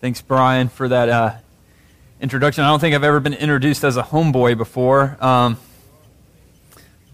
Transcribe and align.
Thanks, 0.00 0.22
Brian, 0.22 0.68
for 0.68 0.86
that 0.86 1.08
uh, 1.08 1.34
introduction. 2.20 2.62
I 2.62 2.68
don't 2.68 2.78
think 2.78 2.94
I've 2.94 3.02
ever 3.02 3.18
been 3.18 3.34
introduced 3.34 3.82
as 3.82 3.96
a 3.96 4.02
homeboy 4.04 4.56
before, 4.56 5.16
um, 5.20 5.58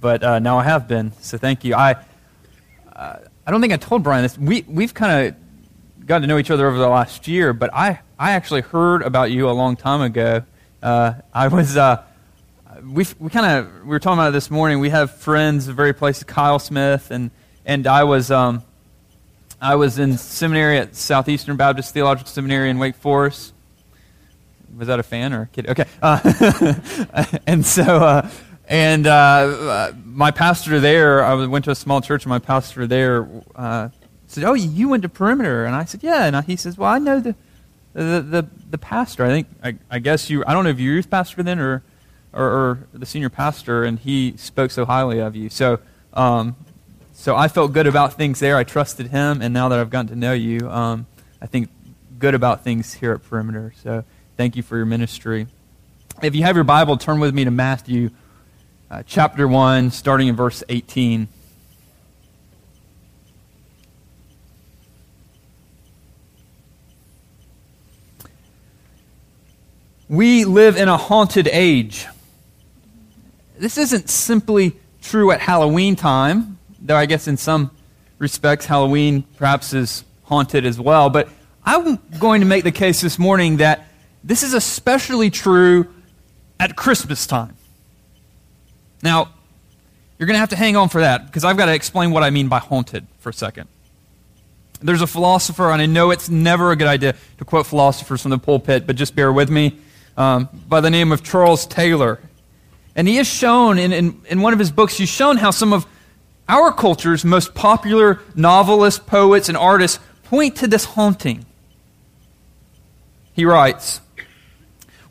but 0.03 0.23
uh, 0.23 0.39
now 0.39 0.59
I 0.59 0.65
have 0.65 0.87
been. 0.87 1.13
So 1.23 1.39
thank 1.39 1.65
you. 1.65 1.75
I 1.75 1.97
uh, 2.95 3.17
I 3.47 3.51
don't 3.51 3.63
think 3.63 3.73
I 3.73 3.79
told 3.79 4.03
Brian 4.03 4.23
this. 4.23 4.37
We 4.37 4.67
we've 4.69 4.93
kind 4.93 5.29
of 5.29 6.07
gotten 6.07 6.21
to 6.23 6.29
know 6.29 6.37
each 6.37 6.51
other 6.51 6.69
over 6.69 6.77
the 6.77 6.87
last 6.87 7.27
year, 7.27 7.55
but 7.55 7.73
I 7.73 8.01
I 8.19 8.33
actually 8.33 8.61
heard 8.61 9.01
about 9.01 9.31
you 9.31 9.49
a 9.49 9.53
long 9.53 9.77
time 9.77 10.03
ago. 10.03 10.43
Uh, 10.83 11.15
I 11.33 11.49
was 11.49 11.79
uh, 11.79 12.03
we 12.83 13.07
we 13.19 13.31
kind 13.31 13.47
of 13.47 13.81
we 13.81 13.89
were 13.89 13.99
talking 13.99 14.19
about 14.19 14.29
it 14.29 14.33
this 14.33 14.51
morning. 14.51 14.79
We 14.79 14.91
have 14.91 15.11
friends, 15.11 15.65
the 15.65 15.73
very 15.73 15.95
places, 15.95 16.25
Kyle 16.25 16.59
Smith, 16.59 17.11
and 17.11 17.31
and 17.65 17.87
I 17.87 18.05
was. 18.05 18.31
Um, 18.31 18.63
I 19.65 19.77
was 19.77 19.99
in 19.99 20.19
seminary 20.19 20.77
at 20.77 20.95
Southeastern 20.95 21.57
Baptist 21.57 21.95
Theological 21.95 22.31
Seminary 22.31 22.69
in 22.69 22.79
Wake 22.79 22.97
Forest. 22.97 23.55
Was 24.77 24.89
that 24.89 25.01
a 25.01 25.03
fan 25.03 25.33
or 25.33 25.43
a 25.43 25.47
kid? 25.47 25.71
Okay. 25.71 25.87
Uh, 26.03 26.75
and 27.47 27.65
so, 27.65 27.83
uh, 27.83 28.29
and 28.69 29.07
uh, 29.07 29.93
my 30.05 30.33
pastor 30.33 30.81
there, 30.81 31.25
I 31.25 31.47
went 31.47 31.65
to 31.65 31.71
a 31.71 31.75
small 31.75 32.03
church, 32.03 32.25
and 32.25 32.29
my 32.29 32.41
pastor 32.41 32.87
there 32.87 33.27
uh, 33.57 33.89
said, 34.27 34.45
"Oh, 34.45 34.53
you 34.53 34.91
went 34.91 35.03
to 35.05 35.09
Perimeter?" 35.09 35.65
And 35.65 35.75
I 35.75 35.87
said, 35.87 36.03
"Yeah." 36.03 36.27
And 36.27 36.45
he 36.45 36.57
says, 36.57 36.77
"Well, 36.77 36.91
I 36.91 36.99
know 36.99 37.19
the 37.21 37.35
the 37.95 38.21
the, 38.21 38.47
the 38.69 38.79
pastor. 38.79 39.25
I 39.25 39.29
think 39.29 39.47
I, 39.63 39.79
I, 39.91 39.99
guess 39.99 40.29
you. 40.29 40.45
I 40.47 40.53
don't 40.53 40.65
know 40.65 40.71
if 40.71 40.79
you're 40.79 40.97
youth 40.97 41.09
pastor 41.09 41.43
then 41.43 41.59
or, 41.59 41.83
or, 42.35 42.45
or 42.45 42.89
the 42.93 43.07
senior 43.07 43.31
pastor." 43.31 43.83
And 43.83 43.99
he 43.99 44.37
spoke 44.37 44.73
so 44.73 44.85
highly 44.85 45.21
of 45.21 45.35
you. 45.35 45.49
So 45.49 45.79
um, 46.13 46.55
so 47.17 47.37
I 47.37 47.47
felt 47.47 47.73
good 47.73 47.87
about 47.87 48.15
things 48.15 48.41
there. 48.41 48.57
I 48.57 48.65
trusted 48.65 49.07
him, 49.07 49.41
and 49.41 49.55
now 49.55 49.69
that 49.69 49.79
I've 49.79 49.89
gotten 49.89 50.09
to 50.09 50.17
know 50.17 50.33
you, 50.33 50.69
um, 50.69 51.07
I 51.41 51.47
think 51.47 51.71
good 52.19 52.35
about 52.35 52.65
things 52.65 52.93
here 52.93 53.13
at 53.13 53.23
Perimeter. 53.23 53.73
So 53.83 54.05
thank 54.37 54.57
you 54.57 54.65
for 54.65 54.77
your 54.77 54.85
ministry. 54.85 55.47
If 56.23 56.35
you 56.35 56.43
have 56.43 56.57
your 56.57 56.65
Bible, 56.65 56.97
turn 56.97 57.21
with 57.21 57.33
me 57.33 57.45
to 57.45 57.53
Matthew 57.53 58.11
uh, 58.91 59.05
chapter 59.07 59.47
1, 59.47 59.93
starting 59.93 60.27
in 60.27 60.35
verse 60.35 60.65
18. 60.69 61.29
We 70.09 70.45
live 70.45 70.77
in 70.77 70.89
a 70.89 70.97
haunted 70.97 71.49
age. 71.49 72.07
This 73.57 73.79
isn't 73.79 74.11
simply 74.11 74.77
true 75.01 75.31
at 75.31 75.41
Halloween 75.41 75.95
time 75.95 76.59
though 76.85 76.97
I 76.97 77.07
guess 77.07 77.27
in 77.27 77.37
some 77.37 77.71
respects 78.19 78.67
Halloween 78.67 79.23
perhaps 79.37 79.73
is 79.73 80.05
haunted 80.25 80.65
as 80.65 80.79
well. 80.79 81.11
But 81.11 81.29
I'm 81.65 81.99
going 82.19 82.41
to 82.43 82.47
make 82.47 82.63
the 82.63 82.73
case 82.73 83.01
this 83.01 83.19
morning 83.19 83.57
that 83.57 83.87
this 84.23 84.43
is 84.43 84.55
especially 84.55 85.31
true 85.31 85.89
at 86.61 86.77
Christmas 86.77 87.27
time. 87.27 87.57
Now, 89.03 89.31
you're 90.19 90.27
going 90.27 90.35
to 90.35 90.41
have 90.41 90.51
to 90.51 90.57
hang 90.57 90.77
on 90.77 90.89
for 90.89 91.01
that 91.01 91.27
because 91.27 91.45
I've 91.45 91.57
got 91.57 91.67
to 91.67 91.75
explain 91.75 92.11
what 92.11 92.23
I 92.23 92.31
mean 92.31 92.49
by 92.49 92.59
haunted 92.59 93.07
for 93.19 93.31
a 93.31 93.35
second. 93.35 93.69
There's 94.81 95.03
a 95.03 95.07
philosopher, 95.07 95.71
and 95.71 95.81
I 95.81 95.87
know 95.87 96.11
it's 96.11 96.29
never 96.29 96.71
a 96.71 96.77
good 96.77 96.87
idea 96.87 97.15
to 97.39 97.45
quote 97.45 97.67
philosophers 97.67 98.23
from 98.23 98.31
the 98.31 98.39
pulpit, 98.39 98.87
but 98.87 98.97
just 98.97 99.17
bear 99.17 99.33
with 99.33 99.49
me, 99.49 99.79
um, 100.17 100.49
by 100.69 100.81
the 100.81 100.91
name 100.91 101.11
of 101.11 101.23
Charles 101.23 101.67
Taylor. 101.67 102.21
And 102.95 103.09
he 103.09 103.17
has 103.17 103.27
shown, 103.27 103.79
in, 103.79 103.93
in, 103.93 104.21
in 104.29 104.41
one 104.41 104.53
of 104.53 104.59
his 104.59 104.71
books, 104.71 104.97
he's 104.97 105.09
shown 105.09 105.37
how 105.39 105.51
some 105.51 105.73
of 105.73 105.87
our 106.49 106.73
culture's 106.73 107.25
most 107.25 107.55
popular 107.55 108.21
novelists, 108.35 109.01
poets, 109.01 109.49
and 109.49 109.57
artists 109.57 109.99
point 110.25 110.57
to 110.57 110.67
this 110.67 110.85
haunting. 110.85 111.47
He 113.33 113.45
writes, 113.45 114.01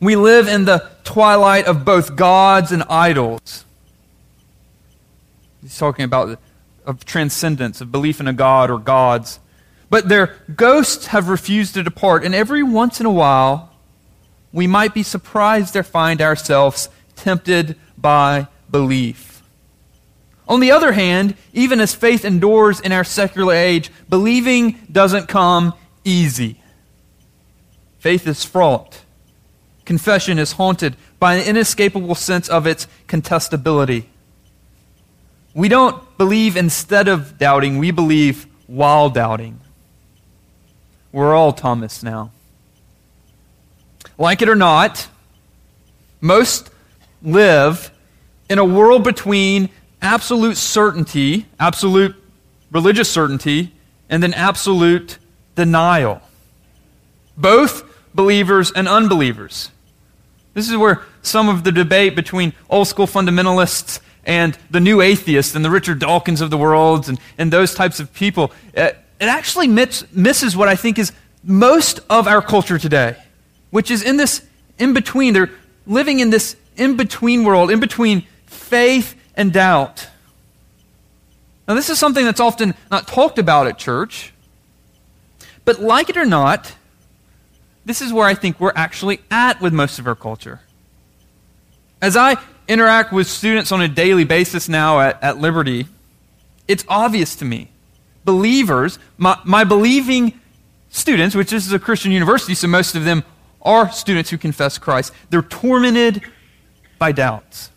We 0.00 0.16
live 0.16 0.48
in 0.48 0.64
the 0.64 0.90
twilight 1.04 1.66
of 1.66 1.84
both 1.84 2.16
gods 2.16 2.72
and 2.72 2.82
idols. 2.84 3.64
He's 5.62 5.78
talking 5.78 6.04
about 6.04 6.38
of 6.86 7.04
transcendence, 7.04 7.80
of 7.80 7.90
belief 7.90 8.20
in 8.20 8.28
a 8.28 8.32
god 8.32 8.70
or 8.70 8.78
gods. 8.78 9.40
But 9.90 10.08
their 10.08 10.36
ghosts 10.54 11.08
have 11.08 11.28
refused 11.28 11.74
to 11.74 11.82
depart, 11.82 12.24
and 12.24 12.34
every 12.34 12.62
once 12.62 13.00
in 13.00 13.06
a 13.06 13.10
while, 13.10 13.72
we 14.52 14.66
might 14.66 14.94
be 14.94 15.02
surprised 15.02 15.72
to 15.74 15.82
find 15.82 16.20
ourselves 16.20 16.88
tempted 17.16 17.76
by 17.96 18.48
belief. 18.70 19.33
On 20.46 20.60
the 20.60 20.70
other 20.70 20.92
hand, 20.92 21.36
even 21.52 21.80
as 21.80 21.94
faith 21.94 22.24
endures 22.24 22.80
in 22.80 22.92
our 22.92 23.04
secular 23.04 23.54
age, 23.54 23.90
believing 24.08 24.78
doesn't 24.92 25.26
come 25.26 25.74
easy. 26.04 26.60
Faith 27.98 28.26
is 28.26 28.44
fraught. 28.44 29.00
Confession 29.86 30.38
is 30.38 30.52
haunted 30.52 30.96
by 31.18 31.34
an 31.34 31.46
inescapable 31.46 32.14
sense 32.14 32.48
of 32.48 32.66
its 32.66 32.86
contestability. 33.08 34.04
We 35.54 35.68
don't 35.68 36.18
believe 36.18 36.56
instead 36.56 37.08
of 37.08 37.38
doubting, 37.38 37.78
we 37.78 37.90
believe 37.90 38.46
while 38.66 39.08
doubting. 39.08 39.60
We're 41.12 41.34
all 41.34 41.52
Thomas 41.52 42.02
now. 42.02 42.32
Like 44.18 44.42
it 44.42 44.48
or 44.48 44.56
not, 44.56 45.08
most 46.20 46.70
live 47.22 47.90
in 48.50 48.58
a 48.58 48.64
world 48.64 49.04
between 49.04 49.70
absolute 50.04 50.56
certainty, 50.56 51.46
absolute 51.58 52.14
religious 52.70 53.10
certainty, 53.10 53.72
and 54.08 54.22
then 54.22 54.34
absolute 54.34 55.18
denial. 55.54 56.20
Both 57.36 57.84
believers 58.14 58.70
and 58.70 58.88
unbelievers. 58.88 59.70
This 60.52 60.70
is 60.70 60.76
where 60.76 61.02
some 61.22 61.48
of 61.48 61.64
the 61.64 61.72
debate 61.72 62.14
between 62.14 62.52
old 62.70 62.86
school 62.86 63.06
fundamentalists 63.06 64.00
and 64.24 64.56
the 64.70 64.80
new 64.80 65.00
atheists 65.00 65.54
and 65.54 65.64
the 65.64 65.70
Richard 65.70 65.98
Dawkins 65.98 66.40
of 66.40 66.50
the 66.50 66.56
world 66.56 67.08
and, 67.08 67.18
and 67.36 67.52
those 67.52 67.74
types 67.74 67.98
of 67.98 68.12
people, 68.14 68.52
it, 68.72 68.80
uh, 68.80 68.98
it 69.20 69.26
actually 69.26 69.68
miss, 69.68 70.04
misses 70.12 70.56
what 70.56 70.68
I 70.68 70.76
think 70.76 70.98
is 70.98 71.12
most 71.42 72.00
of 72.10 72.26
our 72.26 72.42
culture 72.42 72.78
today, 72.78 73.16
which 73.70 73.90
is 73.90 74.02
in 74.02 74.16
this 74.16 74.44
in 74.78 74.92
between. 74.92 75.34
They're 75.34 75.50
living 75.86 76.18
in 76.18 76.30
this 76.30 76.56
in 76.76 76.96
between 76.96 77.44
world, 77.44 77.70
in 77.70 77.80
between 77.80 78.26
faith 78.46 79.14
and 79.36 79.52
doubt. 79.52 80.08
Now, 81.66 81.74
this 81.74 81.88
is 81.88 81.98
something 81.98 82.24
that's 82.24 82.40
often 82.40 82.74
not 82.90 83.08
talked 83.08 83.38
about 83.38 83.66
at 83.66 83.78
church, 83.78 84.32
but 85.64 85.80
like 85.80 86.10
it 86.10 86.16
or 86.16 86.26
not, 86.26 86.74
this 87.84 88.00
is 88.00 88.12
where 88.12 88.26
I 88.26 88.34
think 88.34 88.60
we're 88.60 88.72
actually 88.74 89.20
at 89.30 89.60
with 89.60 89.72
most 89.72 89.98
of 89.98 90.06
our 90.06 90.14
culture. 90.14 90.60
As 92.02 92.16
I 92.16 92.36
interact 92.68 93.12
with 93.12 93.26
students 93.26 93.72
on 93.72 93.80
a 93.80 93.88
daily 93.88 94.24
basis 94.24 94.68
now 94.68 95.00
at, 95.00 95.22
at 95.22 95.38
Liberty, 95.38 95.86
it's 96.68 96.84
obvious 96.88 97.34
to 97.36 97.44
me. 97.44 97.70
Believers, 98.24 98.98
my, 99.18 99.38
my 99.44 99.64
believing 99.64 100.40
students, 100.90 101.34
which 101.34 101.50
this 101.50 101.66
is 101.66 101.72
a 101.72 101.78
Christian 101.78 102.12
university, 102.12 102.54
so 102.54 102.68
most 102.68 102.94
of 102.94 103.04
them 103.04 103.24
are 103.62 103.90
students 103.90 104.30
who 104.30 104.38
confess 104.38 104.78
Christ, 104.78 105.12
they're 105.30 105.42
tormented 105.42 106.22
by 106.98 107.12
doubts. 107.12 107.70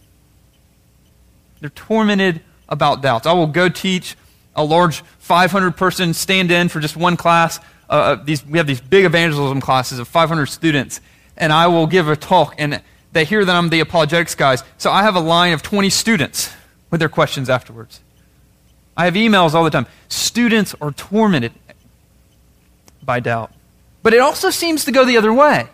They're 1.60 1.70
tormented 1.70 2.42
about 2.70 3.02
doubts. 3.02 3.26
I 3.26 3.34
will 3.34 3.48
go 3.48 3.70
teach 3.70 4.16
a 4.56 4.64
large 4.64 5.02
500 5.20 5.78
person 5.78 6.14
stand 6.14 6.52
in 6.52 6.70
for 6.70 6.80
just 6.80 6.98
one 6.98 7.18
class. 7.18 7.60
Uh, 7.90 7.94
uh, 7.94 8.16
these, 8.16 8.46
we 8.46 8.58
have 8.58 8.68
these 8.68 8.82
big 8.82 9.06
evangelism 9.06 9.62
classes 9.62 10.00
of 10.00 10.08
500 10.08 10.48
students, 10.48 11.00
and 11.38 11.54
I 11.54 11.68
will 11.68 11.88
give 11.88 12.10
a 12.10 12.16
talk, 12.16 12.56
and 12.58 12.82
they 13.14 13.24
hear 13.24 13.46
that 13.46 13.56
I'm 13.56 13.70
the 13.70 13.80
apologetics 13.80 14.36
guys. 14.36 14.64
So 14.78 14.92
I 14.92 15.04
have 15.04 15.16
a 15.16 15.20
line 15.20 15.54
of 15.54 15.62
20 15.62 15.90
students 15.90 16.52
with 16.90 17.00
their 17.00 17.10
questions 17.10 17.50
afterwards. 17.50 18.02
I 18.98 19.06
have 19.06 19.14
emails 19.14 19.54
all 19.54 19.64
the 19.64 19.70
time. 19.70 19.86
Students 20.10 20.76
are 20.82 20.92
tormented 20.92 21.54
by 23.04 23.20
doubt. 23.20 23.52
But 24.02 24.14
it 24.14 24.20
also 24.20 24.50
seems 24.50 24.86
to 24.86 24.92
go 24.92 25.06
the 25.06 25.18
other 25.18 25.32
way. 25.32 25.68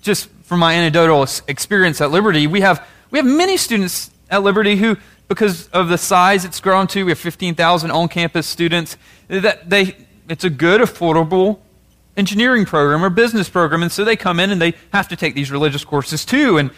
Just 0.00 0.28
from 0.44 0.60
my 0.60 0.74
anecdotal 0.74 1.26
experience 1.48 2.00
at 2.00 2.10
Liberty, 2.10 2.46
we 2.46 2.60
have, 2.60 2.86
we 3.10 3.18
have 3.18 3.26
many 3.26 3.56
students 3.56 4.11
at 4.32 4.42
Liberty 4.42 4.76
who, 4.76 4.96
because 5.28 5.68
of 5.68 5.88
the 5.88 5.98
size 5.98 6.44
it's 6.44 6.58
grown 6.58 6.86
to, 6.88 7.04
we 7.04 7.10
have 7.10 7.18
15,000 7.18 7.90
on 7.90 8.08
campus 8.08 8.46
students, 8.46 8.96
that 9.28 9.68
they, 9.68 9.94
it's 10.28 10.42
a 10.42 10.50
good, 10.50 10.80
affordable 10.80 11.58
engineering 12.16 12.64
program 12.64 13.04
or 13.04 13.10
business 13.10 13.48
program. 13.48 13.82
And 13.82 13.92
so 13.92 14.04
they 14.04 14.16
come 14.16 14.40
in 14.40 14.50
and 14.50 14.60
they 14.60 14.74
have 14.92 15.06
to 15.08 15.16
take 15.16 15.34
these 15.34 15.50
religious 15.50 15.84
courses 15.84 16.24
too. 16.24 16.56
And, 16.56 16.70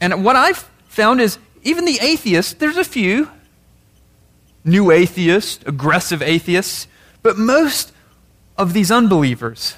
and 0.00 0.24
what 0.24 0.34
I've 0.34 0.68
found 0.88 1.20
is 1.20 1.38
even 1.62 1.84
the 1.84 1.98
atheists, 2.00 2.54
there's 2.54 2.78
a 2.78 2.84
few 2.84 3.30
new 4.64 4.90
atheists, 4.90 5.62
aggressive 5.66 6.22
atheists, 6.22 6.88
but 7.22 7.36
most 7.36 7.92
of 8.56 8.72
these 8.72 8.90
unbelievers, 8.90 9.74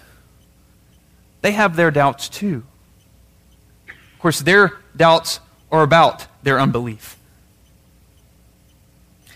they 1.43 1.53
have 1.53 1.75
their 1.75 1.91
doubts 1.91 2.29
too. 2.29 2.63
Of 3.89 4.21
course, 4.21 4.41
their 4.41 4.79
doubts 4.97 5.41
are 5.73 5.83
about 5.83 6.27
their 6.47 6.61
unbelief. 6.61 7.19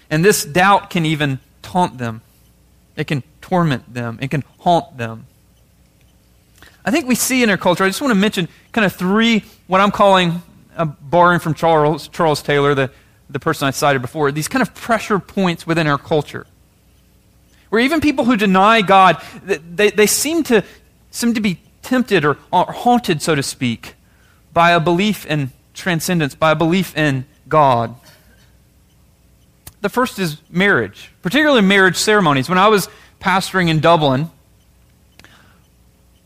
And 0.09 0.25
this 0.25 0.45
doubt 0.45 0.91
can 0.91 1.05
even 1.05 1.41
taunt 1.61 1.99
them, 1.99 2.23
it 2.97 3.09
can 3.09 3.25
torment 3.41 3.93
them, 3.93 4.21
it 4.23 4.31
can 4.31 4.45
haunt 4.61 4.97
them. 4.97 5.27
I 6.85 6.93
think 6.93 7.09
we 7.09 7.17
see 7.17 7.43
in 7.43 7.51
our 7.51 7.57
culture, 7.57 7.83
I 7.83 7.89
just 7.89 8.01
want 8.01 8.13
to 8.13 8.19
mention 8.19 8.49
kind 8.71 8.85
of 8.85 8.93
three, 8.93 9.43
what 9.67 9.81
I'm 9.81 9.91
calling, 9.91 10.41
uh, 10.77 10.85
borrowing 10.85 11.41
from 11.41 11.55
Charles, 11.55 12.07
Charles 12.07 12.43
Taylor, 12.43 12.77
the, 12.77 12.93
the 13.29 13.41
person 13.41 13.67
I 13.67 13.73
cited 13.73 14.03
before, 14.03 14.31
these 14.31 14.49
kind 14.49 14.63
of 14.63 14.73
pressure 14.73 15.19
points 15.19 15.67
within 15.67 15.89
our 15.89 15.99
culture. 15.99 16.47
Where 17.71 17.81
even 17.81 18.01
people 18.01 18.25
who 18.25 18.37
deny 18.37 18.83
God, 18.83 19.21
they, 19.43 19.91
they 19.91 20.07
seem, 20.07 20.45
to, 20.45 20.65
seem 21.11 21.35
to 21.35 21.41
be 21.41 21.61
tempted 21.83 22.25
or, 22.25 22.39
or 22.53 22.67
haunted, 22.67 23.21
so 23.21 23.35
to 23.35 23.43
speak, 23.43 23.95
by 24.53 24.71
a 24.71 24.79
belief 24.79 25.27
in 25.27 25.51
transcendence, 25.81 26.35
by 26.35 26.55
belief 26.55 26.97
in 26.97 27.25
God. 27.49 27.97
The 29.81 29.89
first 29.89 30.19
is 30.19 30.37
marriage, 30.51 31.11
particularly 31.23 31.63
marriage 31.63 31.97
ceremonies. 31.97 32.49
When 32.49 32.59
I 32.59 32.69
was 32.69 32.89
pastoring 33.21 33.69
in 33.69 33.81
Dublin, 33.81 34.31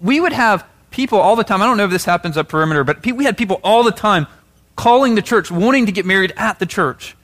we 0.01 0.21
would 0.21 0.33
have 0.33 0.67
people 0.91 1.19
all 1.19 1.37
the 1.37 1.45
time. 1.45 1.62
I 1.62 1.67
don't 1.67 1.77
know 1.77 1.85
if 1.85 1.91
this 1.91 2.05
happens 2.05 2.37
at 2.37 2.49
Perimeter, 2.49 2.85
but 2.85 3.05
we 3.06 3.25
had 3.25 3.39
people 3.39 3.61
all 3.62 3.83
the 3.83 3.93
time 3.93 4.27
calling 4.77 5.15
the 5.15 5.23
church, 5.23 5.51
wanting 5.51 5.87
to 5.87 5.93
get 5.93 6.05
married 6.05 6.33
at 6.37 6.59
the 6.59 6.67
church. 6.67 7.17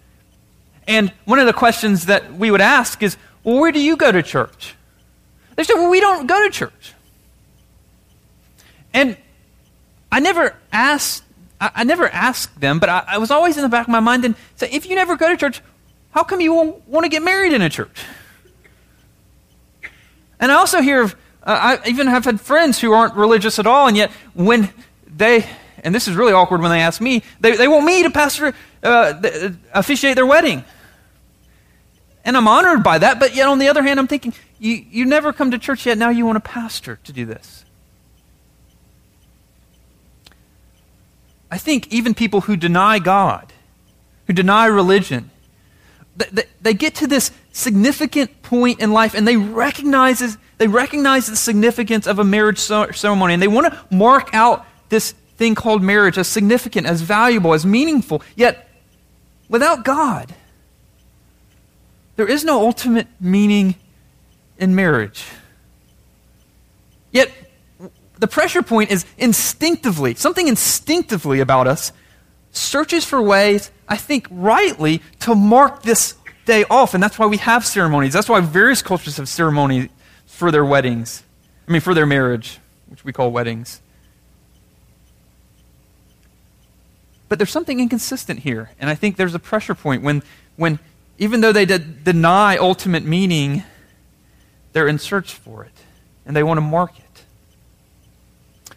And 0.87 1.13
one 1.25 1.39
of 1.39 1.47
the 1.47 1.53
questions 1.53 2.07
that 2.07 2.35
we 2.35 2.51
would 2.51 2.61
ask 2.61 3.03
is, 3.03 3.17
well, 3.45 3.59
where 3.61 3.73
do 3.73 3.81
you 3.81 3.97
go 3.97 4.11
to 4.11 4.23
church? 4.23 4.75
They 5.57 5.65
said, 5.65 5.75
well, 5.75 5.91
we 5.91 6.01
don't 6.01 6.27
go 6.27 6.45
to 6.45 6.51
church. 6.51 6.95
And 8.95 9.17
I 10.11 10.21
never 10.21 10.57
asked, 10.73 11.23
I, 11.61 11.71
I 11.77 11.85
never 11.85 12.09
asked 12.09 12.61
them, 12.61 12.79
but 12.79 12.89
I, 12.89 13.05
I, 13.07 13.19
was 13.19 13.31
always 13.31 13.57
in 13.57 13.63
the 13.63 13.69
back 13.69 13.87
of 13.87 13.93
my 13.93 14.01
mind 14.01 14.25
and 14.25 14.35
say, 14.57 14.69
if 14.71 14.89
you 14.89 14.95
never 14.95 15.17
go 15.17 15.29
to 15.29 15.37
church, 15.37 15.61
how 16.13 16.25
come 16.25 16.41
you 16.41 16.55
won't 16.55 16.89
want 16.89 17.05
to 17.05 17.09
get 17.09 17.23
married 17.23 17.53
in 17.53 17.63
a 17.63 17.69
church? 17.69 18.03
And 20.41 20.51
I 20.51 20.55
also 20.55 20.81
hear 20.81 21.03
of, 21.03 21.15
uh, 21.43 21.79
I 21.85 21.89
even 21.89 22.07
have 22.07 22.25
had 22.25 22.41
friends 22.41 22.81
who 22.81 22.93
aren't 22.93 23.15
religious 23.15 23.59
at 23.59 23.67
all, 23.67 23.87
and 23.87 23.97
yet 23.97 24.11
when 24.35 24.71
they, 25.07 25.47
and 25.85 25.95
this 25.95 26.09
is 26.09 26.17
really 26.17 26.33
awkward 26.33 26.63
when 26.63 26.71
they 26.71 26.81
ask 26.81 27.01
me, 27.01 27.23
they, 27.41 27.57
they 27.57 27.69
want 27.69 27.85
me 27.85 28.03
to 28.03 28.11
pastor, 28.11 28.55
uh, 28.83 29.51
officiate 29.73 30.17
their 30.17 30.27
wedding. 30.27 30.65
And 32.25 32.37
I'm 32.37 32.49
honored 32.49 32.83
by 32.83 32.99
that, 32.99 33.19
but 33.19 33.35
yet 33.35 33.49
on 33.49 33.59
the 33.59 33.69
other 33.69 33.83
hand, 33.83 33.99
I'm 33.99 34.07
thinking, 34.07 34.35
you, 34.59 34.85
you 34.91 35.05
never 35.05 35.33
come 35.33 35.51
to 35.51 35.59
church 35.59 35.87
yet, 35.87 35.99
now 35.99 36.11
you 36.11 36.27
want 36.27 36.37
a 36.37 36.43
pastor 36.43 36.99
to 37.05 37.13
do 37.13 37.25
this. 37.25 37.65
I 41.51 41.59
think 41.59 41.93
even 41.93 42.15
people 42.15 42.43
who 42.43 42.57
deny 42.57 42.99
God, 42.99 43.53
who 44.27 44.33
deny 44.33 44.67
religion, 44.67 45.31
they, 46.61 46.75
get 46.75 46.97
to 46.97 47.07
this 47.07 47.31
significant 47.53 48.43
point 48.43 48.81
in 48.81 48.93
life 48.93 49.15
and 49.15 49.27
they 49.27 49.37
recognize, 49.37 50.37
they 50.59 50.69
recognize 50.69 51.27
the 51.27 51.37
significance 51.37 52.07
of 52.07 52.19
a 52.19 52.25
marriage 52.25 52.59
ceremony 52.59 53.35
and 53.35 53.43
they 53.43 53.49
want 53.49 53.73
to 53.73 53.79
mark 53.95 54.31
out 54.35 54.67
this 54.91 55.13
thing 55.37 55.55
called 55.55 55.83
marriage 55.83 56.19
as 56.19 56.29
significant, 56.29 56.87
as 56.87 57.01
valuable, 57.01 57.55
as 57.55 57.65
meaningful. 57.65 58.23
Yet, 58.37 58.69
without 59.49 59.85
God, 59.85 60.35
there 62.17 62.27
is 62.27 62.45
no 62.45 62.61
ultimate 62.61 63.07
meaning 63.19 63.77
in 64.59 64.75
marriage. 64.75 65.25
Yet, 67.11 67.33
the 68.21 68.29
pressure 68.29 68.63
point 68.63 68.91
is 68.91 69.07
instinctively, 69.19 70.15
something 70.15 70.47
instinctively 70.47 71.41
about 71.41 71.67
us 71.67 71.93
searches 72.53 73.05
for 73.05 73.21
ways, 73.23 73.71
I 73.89 73.97
think 73.97 74.27
rightly, 74.31 75.03
to 75.21 75.35
mark 75.35 75.83
this 75.83 76.15
day 76.47 76.65
off. 76.69 76.95
And 76.95 77.03
that's 77.03 77.19
why 77.19 77.27
we 77.27 77.39
have 77.39 77.65
ceremonies. 77.65 78.13
That's 78.13 78.29
why 78.29 78.41
various 78.41 78.83
cultures 78.83 79.17
have 79.17 79.29
ceremonies 79.29 79.89
for 80.27 80.51
their 80.51 80.65
weddings. 80.65 81.23
I 81.67 81.73
mean, 81.73 81.81
for 81.81 81.95
their 81.95 82.07
marriage, 82.07 82.59
which 82.89 83.05
we 83.05 83.13
call 83.13 83.31
weddings. 83.31 83.81
But 87.29 87.39
there's 87.39 87.53
something 87.53 87.79
inconsistent 87.79 88.41
here. 88.41 88.71
And 88.81 88.91
I 88.91 88.97
think 88.97 89.17
there's 89.17 89.35
a 89.35 89.39
pressure 89.39 89.75
point 89.75 90.03
when, 90.03 90.23
when 90.57 90.81
even 91.19 91.41
though 91.41 91.53
they 91.53 91.65
deny 91.65 92.57
ultimate 92.57 93.05
meaning, 93.05 93.63
they're 94.73 94.89
in 94.89 94.99
search 94.99 95.35
for 95.35 95.65
it. 95.65 95.73
And 96.27 96.35
they 96.37 96.43
want 96.43 96.59
to 96.59 96.63
mark 96.63 96.99
it. 96.99 97.10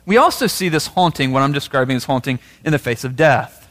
We 0.06 0.18
also 0.18 0.48
see 0.48 0.70
this 0.70 0.88
haunting, 0.88 1.32
what 1.32 1.44
I'm 1.44 1.54
describing 1.54 1.96
as 1.96 2.06
haunting, 2.06 2.40
in 2.66 2.72
the 2.72 2.80
face 2.80 3.04
of 3.04 3.16
death. 3.16 3.70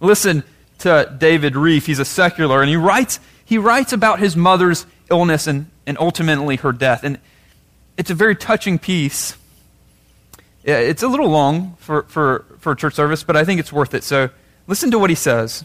Listen 0.00 0.42
to 0.78 1.14
David 1.18 1.54
Rieff. 1.54 1.86
He's 1.86 1.98
a 1.98 2.04
secular, 2.04 2.60
and 2.62 2.68
he 2.68 2.76
writes, 2.76 3.20
he 3.44 3.58
writes 3.58 3.92
about 3.92 4.18
his 4.18 4.36
mother's 4.36 4.86
illness 5.10 5.46
and, 5.46 5.70
and 5.86 5.98
ultimately 5.98 6.56
her 6.56 6.72
death. 6.72 7.04
And 7.04 7.18
it's 7.96 8.10
a 8.10 8.14
very 8.14 8.34
touching 8.34 8.78
piece. 8.78 9.36
It's 10.64 11.02
a 11.02 11.08
little 11.08 11.28
long 11.28 11.76
for, 11.78 12.02
for, 12.04 12.44
for 12.58 12.74
church 12.74 12.94
service, 12.94 13.22
but 13.22 13.36
I 13.36 13.44
think 13.44 13.60
it's 13.60 13.72
worth 13.72 13.94
it. 13.94 14.04
So 14.04 14.30
listen 14.66 14.90
to 14.90 14.98
what 14.98 15.10
he 15.10 15.16
says. 15.16 15.64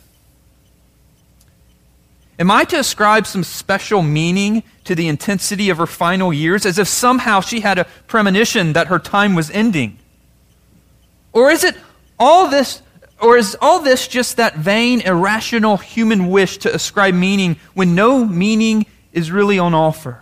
Am 2.38 2.52
I 2.52 2.66
to 2.66 2.78
ascribe 2.78 3.26
some 3.26 3.44
special 3.44 4.02
meaning 4.02 4.64
to 4.84 4.94
the 4.94 5.08
intensity 5.08 5.70
of 5.70 5.78
her 5.78 5.86
final 5.86 6.34
years, 6.34 6.66
as 6.66 6.78
if 6.78 6.88
somehow 6.88 7.40
she 7.40 7.62
had 7.62 7.80
a 7.80 7.86
premonition 8.08 8.74
that 8.74 8.88
her 8.88 9.00
time 9.00 9.36
was 9.36 9.50
ending? 9.52 9.98
Or 11.32 11.50
is 11.50 11.64
it 11.64 11.78
all 12.20 12.50
this, 12.50 12.82
or 13.22 13.38
is 13.38 13.58
all 13.62 13.80
this 13.80 14.08
just 14.08 14.36
that 14.36 14.58
vain, 14.58 15.00
irrational 15.02 15.78
human 15.78 16.30
wish 16.30 16.58
to 16.60 16.76
ascribe 16.76 17.14
meaning 17.14 17.56
when 17.74 17.96
no 17.96 18.26
meaning 18.26 18.86
is 19.14 19.32
really 19.32 19.58
on 19.58 19.74
offer? 19.74 20.22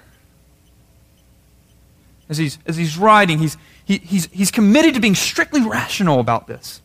As 2.30 2.38
he's, 2.38 2.59
as 2.68 2.77
he's 2.77 2.95
writing, 2.95 3.39
he's, 3.39 3.57
he, 3.86 3.98
he's, 3.98 4.27
he's 4.27 4.51
committed 4.51 4.94
to 4.94 5.00
being 5.00 5.16
strictly 5.16 5.62
rational 5.62 6.19
about 6.19 6.45
this. 6.45 6.82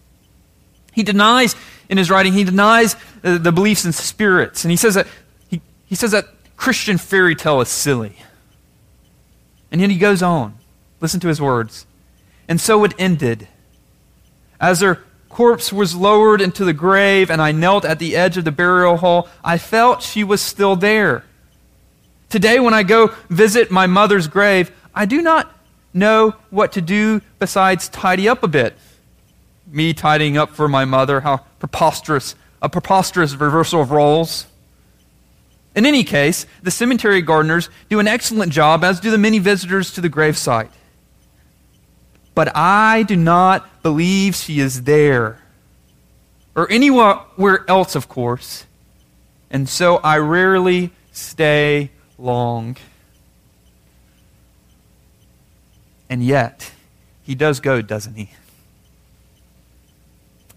He 0.98 1.04
denies 1.04 1.54
in 1.88 1.96
his 1.96 2.10
writing, 2.10 2.32
he 2.32 2.42
denies 2.42 2.96
the, 3.22 3.38
the 3.38 3.52
beliefs 3.52 3.84
in 3.84 3.92
spirits. 3.92 4.64
And 4.64 4.72
he 4.72 4.76
says 4.76 4.94
that, 4.94 5.06
he, 5.48 5.60
he 5.86 5.94
says 5.94 6.10
that 6.10 6.26
Christian 6.56 6.98
fairy 6.98 7.36
tale 7.36 7.60
is 7.60 7.68
silly. 7.68 8.16
And 9.70 9.80
yet 9.80 9.90
he 9.90 9.96
goes 9.96 10.24
on. 10.24 10.58
Listen 11.00 11.20
to 11.20 11.28
his 11.28 11.40
words. 11.40 11.86
And 12.48 12.60
so 12.60 12.82
it 12.82 12.94
ended. 12.98 13.46
As 14.60 14.80
her 14.80 15.04
corpse 15.28 15.72
was 15.72 15.94
lowered 15.94 16.40
into 16.40 16.64
the 16.64 16.72
grave 16.72 17.30
and 17.30 17.40
I 17.40 17.52
knelt 17.52 17.84
at 17.84 18.00
the 18.00 18.16
edge 18.16 18.36
of 18.36 18.44
the 18.44 18.50
burial 18.50 18.96
hall, 18.96 19.28
I 19.44 19.56
felt 19.56 20.02
she 20.02 20.24
was 20.24 20.42
still 20.42 20.74
there. 20.74 21.22
Today, 22.28 22.58
when 22.58 22.74
I 22.74 22.82
go 22.82 23.14
visit 23.30 23.70
my 23.70 23.86
mother's 23.86 24.26
grave, 24.26 24.72
I 24.92 25.06
do 25.06 25.22
not 25.22 25.54
know 25.94 26.34
what 26.50 26.72
to 26.72 26.80
do 26.80 27.22
besides 27.38 27.88
tidy 27.88 28.28
up 28.28 28.42
a 28.42 28.48
bit 28.48 28.76
me 29.70 29.92
tidying 29.92 30.36
up 30.36 30.50
for 30.50 30.68
my 30.68 30.84
mother. 30.84 31.20
How 31.20 31.38
preposterous, 31.58 32.34
a 32.62 32.68
preposterous 32.68 33.34
reversal 33.34 33.82
of 33.82 33.90
roles. 33.90 34.46
In 35.74 35.86
any 35.86 36.02
case, 36.02 36.46
the 36.62 36.70
cemetery 36.70 37.22
gardeners 37.22 37.70
do 37.88 38.00
an 38.00 38.08
excellent 38.08 38.52
job, 38.52 38.82
as 38.82 39.00
do 39.00 39.10
the 39.10 39.18
many 39.18 39.38
visitors 39.38 39.92
to 39.92 40.00
the 40.00 40.10
gravesite. 40.10 40.70
But 42.34 42.54
I 42.56 43.02
do 43.02 43.16
not 43.16 43.82
believe 43.82 44.34
she 44.34 44.60
is 44.60 44.82
there, 44.82 45.40
or 46.54 46.70
anywhere 46.70 47.64
else, 47.68 47.94
of 47.94 48.08
course, 48.08 48.64
and 49.50 49.68
so 49.68 49.96
I 49.98 50.18
rarely 50.18 50.90
stay 51.12 51.90
long. 52.16 52.76
And 56.10 56.24
yet, 56.24 56.72
he 57.22 57.34
does 57.34 57.60
go, 57.60 57.82
doesn't 57.82 58.14
he? 58.14 58.30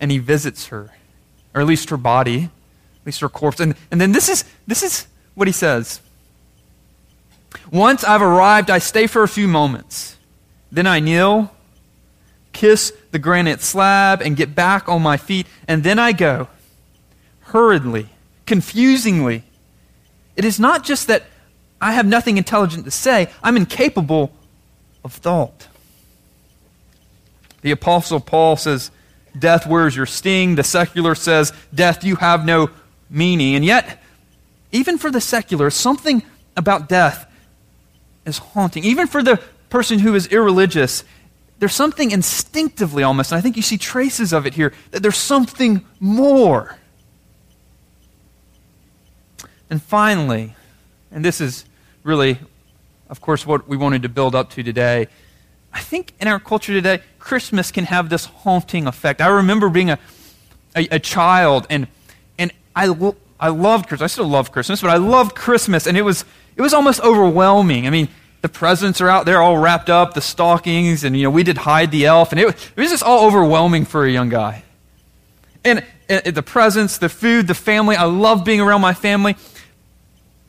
And 0.01 0.11
he 0.11 0.17
visits 0.17 0.67
her, 0.67 0.89
or 1.53 1.61
at 1.61 1.67
least 1.67 1.91
her 1.91 1.97
body, 1.97 2.45
at 2.45 3.05
least 3.05 3.21
her 3.21 3.29
corpse. 3.29 3.59
And, 3.59 3.75
and 3.91 4.01
then 4.01 4.11
this 4.11 4.27
is, 4.27 4.43
this 4.65 4.83
is 4.83 5.07
what 5.35 5.47
he 5.47 5.53
says. 5.53 6.01
Once 7.71 8.03
I've 8.03 8.21
arrived, 8.21 8.69
I 8.69 8.79
stay 8.79 9.07
for 9.07 9.23
a 9.23 9.27
few 9.27 9.47
moments. 9.47 10.17
Then 10.71 10.87
I 10.87 10.99
kneel, 10.99 11.53
kiss 12.51 12.91
the 13.11 13.19
granite 13.19 13.61
slab, 13.61 14.21
and 14.21 14.35
get 14.35 14.55
back 14.55 14.89
on 14.89 15.01
my 15.01 15.17
feet, 15.17 15.45
and 15.67 15.83
then 15.83 15.99
I 15.99 16.13
go, 16.13 16.47
hurriedly, 17.41 18.09
confusingly. 18.45 19.43
It 20.35 20.45
is 20.45 20.59
not 20.59 20.83
just 20.83 21.07
that 21.07 21.25
I 21.79 21.93
have 21.93 22.05
nothing 22.05 22.37
intelligent 22.37 22.85
to 22.85 22.91
say, 22.91 23.29
I'm 23.43 23.57
incapable 23.57 24.31
of 25.03 25.13
thought. 25.13 25.67
The 27.61 27.71
Apostle 27.71 28.19
Paul 28.19 28.55
says, 28.55 28.89
Death, 29.37 29.65
where's 29.65 29.95
your 29.95 30.05
sting? 30.05 30.55
The 30.55 30.63
secular 30.63 31.15
says, 31.15 31.53
Death, 31.73 32.03
you 32.03 32.17
have 32.17 32.45
no 32.45 32.69
meaning. 33.09 33.55
And 33.55 33.65
yet, 33.65 34.01
even 34.71 34.97
for 34.97 35.11
the 35.11 35.21
secular, 35.21 35.69
something 35.69 36.23
about 36.55 36.89
death 36.89 37.29
is 38.25 38.37
haunting. 38.37 38.83
Even 38.83 39.07
for 39.07 39.23
the 39.23 39.41
person 39.69 39.99
who 39.99 40.15
is 40.15 40.27
irreligious, 40.27 41.03
there's 41.59 41.75
something 41.75 42.11
instinctively 42.11 43.03
almost, 43.03 43.31
and 43.31 43.37
I 43.37 43.41
think 43.41 43.55
you 43.55 43.61
see 43.61 43.77
traces 43.77 44.33
of 44.33 44.45
it 44.45 44.55
here, 44.55 44.73
that 44.91 45.03
there's 45.03 45.17
something 45.17 45.85
more. 45.99 46.77
And 49.69 49.81
finally, 49.81 50.55
and 51.11 51.23
this 51.23 51.39
is 51.39 51.65
really, 52.03 52.39
of 53.09 53.21
course, 53.21 53.45
what 53.45 53.67
we 53.67 53.77
wanted 53.77 54.01
to 54.01 54.09
build 54.09 54.35
up 54.35 54.49
to 54.51 54.63
today, 54.63 55.07
I 55.71 55.79
think 55.79 56.13
in 56.19 56.27
our 56.27 56.39
culture 56.39 56.73
today, 56.73 57.01
Christmas 57.21 57.71
can 57.71 57.85
have 57.85 58.09
this 58.09 58.25
haunting 58.25 58.87
effect. 58.87 59.21
I 59.21 59.27
remember 59.27 59.69
being 59.69 59.91
a, 59.91 59.99
a, 60.75 60.87
a 60.95 60.99
child, 60.99 61.67
and, 61.69 61.87
and 62.37 62.51
I, 62.75 62.93
I 63.39 63.49
loved 63.49 63.87
Christmas. 63.87 64.11
I 64.11 64.13
still 64.13 64.27
love 64.27 64.51
Christmas, 64.51 64.81
but 64.81 64.89
I 64.89 64.97
loved 64.97 65.35
Christmas, 65.35 65.87
and 65.87 65.97
it 65.97 66.01
was, 66.01 66.25
it 66.57 66.61
was 66.61 66.73
almost 66.73 66.99
overwhelming. 67.01 67.87
I 67.87 67.91
mean, 67.91 68.09
the 68.41 68.49
presents 68.49 68.99
are 68.99 69.07
out 69.07 69.25
there 69.25 69.39
all 69.41 69.57
wrapped 69.57 69.89
up, 69.89 70.13
the 70.15 70.21
stockings, 70.21 71.03
and 71.03 71.15
you 71.15 71.23
know, 71.23 71.29
we 71.29 71.43
did 71.43 71.59
hide 71.59 71.91
the 71.91 72.07
elf, 72.07 72.31
and 72.31 72.41
it, 72.41 72.47
it 72.47 72.75
was 72.75 72.89
just 72.89 73.03
all 73.03 73.25
overwhelming 73.25 73.85
for 73.85 74.03
a 74.03 74.11
young 74.11 74.29
guy. 74.29 74.63
And, 75.63 75.85
and 76.09 76.35
the 76.35 76.43
presents, 76.43 76.97
the 76.97 77.07
food, 77.07 77.47
the 77.47 77.53
family, 77.53 77.95
I 77.95 78.05
love 78.05 78.43
being 78.43 78.59
around 78.59 78.81
my 78.81 78.95
family. 78.95 79.37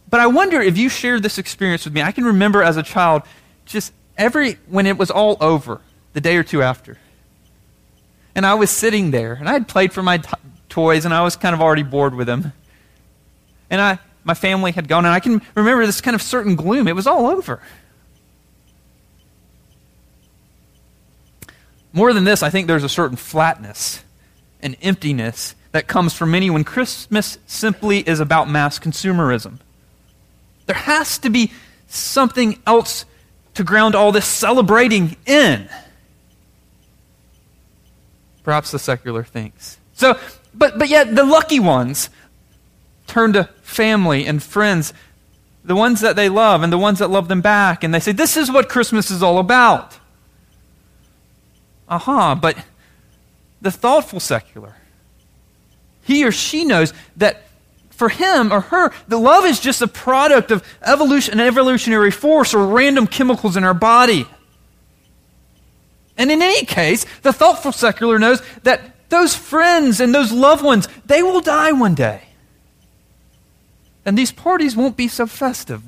But 0.08 0.20
I 0.20 0.26
wonder 0.26 0.60
if 0.60 0.76
you 0.76 0.88
shared 0.88 1.22
this 1.22 1.38
experience 1.38 1.84
with 1.84 1.94
me. 1.94 2.02
I 2.02 2.12
can 2.12 2.24
remember 2.24 2.62
as 2.62 2.76
a 2.76 2.82
child 2.82 3.22
just 3.66 3.92
every 4.16 4.58
when 4.68 4.86
it 4.86 4.98
was 4.98 5.10
all 5.10 5.36
over, 5.40 5.80
the 6.12 6.20
day 6.20 6.36
or 6.36 6.42
two 6.42 6.62
after. 6.62 6.98
And 8.34 8.46
I 8.46 8.54
was 8.54 8.70
sitting 8.70 9.10
there, 9.10 9.34
and 9.34 9.48
I 9.48 9.52
had 9.52 9.68
played 9.68 9.92
for 9.92 10.02
my 10.02 10.18
t- 10.18 10.28
toys, 10.68 11.04
and 11.04 11.12
I 11.12 11.22
was 11.22 11.36
kind 11.36 11.54
of 11.54 11.60
already 11.60 11.82
bored 11.82 12.14
with 12.14 12.26
them. 12.26 12.52
And 13.68 13.80
I, 13.80 13.98
my 14.24 14.34
family 14.34 14.72
had 14.72 14.88
gone, 14.88 15.04
and 15.04 15.14
I 15.14 15.20
can 15.20 15.42
remember 15.54 15.84
this 15.84 16.00
kind 16.00 16.14
of 16.14 16.22
certain 16.22 16.56
gloom. 16.56 16.88
It 16.88 16.96
was 16.96 17.06
all 17.06 17.26
over. 17.26 17.60
More 21.92 22.12
than 22.12 22.24
this, 22.24 22.42
I 22.42 22.48
think 22.48 22.66
there's 22.66 22.84
a 22.84 22.88
certain 22.88 23.16
flatness 23.16 24.02
and 24.62 24.76
emptiness 24.80 25.54
that 25.72 25.86
comes 25.86 26.14
from 26.14 26.30
many 26.30 26.48
when 26.48 26.64
Christmas 26.64 27.38
simply 27.46 28.00
is 28.00 28.20
about 28.20 28.48
mass 28.48 28.78
consumerism. 28.78 29.58
There 30.66 30.76
has 30.76 31.18
to 31.18 31.30
be 31.30 31.52
something 31.88 32.58
else 32.66 33.04
to 33.54 33.64
ground 33.64 33.94
all 33.94 34.12
this 34.12 34.26
celebrating 34.26 35.16
in. 35.26 35.68
Perhaps 38.42 38.70
the 38.70 38.78
secular 38.78 39.22
thinks. 39.22 39.78
So, 39.94 40.18
but, 40.54 40.78
but 40.78 40.88
yet 40.88 41.14
the 41.14 41.24
lucky 41.24 41.60
ones 41.60 42.10
turn 43.06 43.32
to 43.34 43.44
family 43.62 44.26
and 44.26 44.42
friends, 44.42 44.92
the 45.64 45.76
ones 45.76 46.00
that 46.00 46.16
they 46.16 46.28
love 46.28 46.62
and 46.62 46.72
the 46.72 46.78
ones 46.78 46.98
that 46.98 47.10
love 47.10 47.28
them 47.28 47.40
back, 47.40 47.84
and 47.84 47.94
they 47.94 48.00
say, 48.00 48.12
This 48.12 48.36
is 48.36 48.50
what 48.50 48.68
Christmas 48.68 49.10
is 49.10 49.22
all 49.22 49.38
about. 49.38 49.98
Aha, 51.88 52.32
uh-huh, 52.32 52.34
but 52.36 52.56
the 53.60 53.70
thoughtful 53.70 54.18
secular, 54.18 54.76
he 56.02 56.24
or 56.24 56.32
she 56.32 56.64
knows 56.64 56.92
that 57.16 57.42
for 57.90 58.08
him 58.08 58.52
or 58.52 58.60
her, 58.60 58.90
the 59.06 59.18
love 59.18 59.44
is 59.44 59.60
just 59.60 59.82
a 59.82 59.86
product 59.86 60.50
of 60.50 60.64
evolution, 60.82 61.38
an 61.38 61.46
evolutionary 61.46 62.10
force 62.10 62.54
or 62.54 62.66
random 62.66 63.06
chemicals 63.06 63.56
in 63.56 63.62
our 63.62 63.74
body. 63.74 64.26
And 66.16 66.30
in 66.30 66.42
any 66.42 66.64
case, 66.64 67.06
the 67.22 67.32
thoughtful 67.32 67.72
secular 67.72 68.18
knows 68.18 68.42
that 68.64 69.08
those 69.08 69.34
friends 69.34 70.00
and 70.00 70.14
those 70.14 70.32
loved 70.32 70.64
ones, 70.64 70.88
they 71.06 71.22
will 71.22 71.40
die 71.40 71.72
one 71.72 71.94
day. 71.94 72.22
And 74.04 74.16
these 74.18 74.32
parties 74.32 74.74
won't 74.74 74.96
be 74.96 75.08
so 75.08 75.26
festive. 75.26 75.82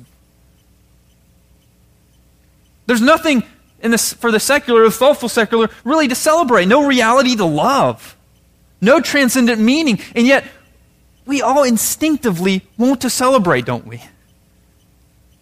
There's 2.85 3.01
nothing 3.01 3.43
in 3.81 3.91
this, 3.91 4.13
for 4.13 4.31
the 4.31 4.39
secular, 4.39 4.83
the 4.83 4.91
thoughtful 4.91 5.29
secular, 5.29 5.69
really 5.83 6.07
to 6.07 6.15
celebrate. 6.15 6.65
No 6.67 6.87
reality 6.87 7.35
to 7.35 7.45
love. 7.45 8.15
No 8.81 8.99
transcendent 8.99 9.61
meaning. 9.61 9.99
And 10.15 10.25
yet, 10.25 10.45
we 11.25 11.41
all 11.41 11.63
instinctively 11.63 12.63
want 12.77 13.01
to 13.01 13.09
celebrate, 13.09 13.65
don't 13.65 13.85
we? 13.85 14.01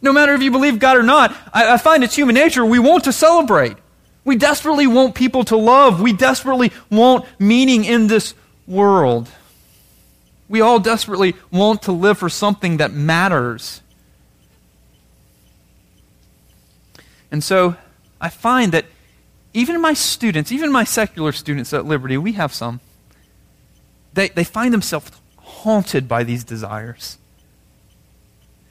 No 0.01 0.11
matter 0.11 0.33
if 0.33 0.41
you 0.41 0.51
believe 0.51 0.79
God 0.79 0.97
or 0.97 1.03
not, 1.03 1.35
I, 1.53 1.73
I 1.73 1.77
find 1.77 2.03
it's 2.03 2.15
human 2.15 2.35
nature. 2.35 2.65
We 2.65 2.79
want 2.79 3.05
to 3.05 3.13
celebrate. 3.13 3.77
We 4.25 4.37
desperately 4.37 4.87
want 4.87 5.15
people 5.15 5.43
to 5.45 5.57
love. 5.57 6.01
We 6.01 6.13
desperately 6.13 6.71
want 6.89 7.25
meaning 7.39 7.83
in 7.83 8.07
this 8.07 8.33
world. 8.65 9.29
We 10.47 10.61
all 10.61 10.79
desperately 10.79 11.35
want 11.51 11.81
to 11.83 11.91
live 11.91 12.17
for 12.17 12.29
something 12.29 12.77
that 12.77 12.91
matters. 12.91 13.81
And 17.31 17.43
so 17.43 17.75
I 18.21 18.29
find 18.29 18.71
that 18.71 18.85
even 19.53 19.81
my 19.81 19.93
students, 19.93 20.51
even 20.51 20.71
my 20.71 20.83
secular 20.83 21.31
students 21.31 21.73
at 21.73 21.85
Liberty, 21.85 22.17
we 22.17 22.33
have 22.33 22.53
some, 22.53 22.79
they, 24.13 24.29
they 24.29 24.43
find 24.43 24.73
themselves 24.73 25.11
haunted 25.37 26.07
by 26.07 26.23
these 26.23 26.43
desires. 26.43 27.17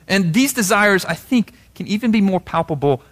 And 0.09 0.35
these 0.35 0.53
desires, 0.53 1.05
I 1.05 1.15
think, 1.15 1.53
can 1.75 1.87
even 1.87 2.11
be 2.11 2.21
more 2.21 2.41
palpable 2.41 3.03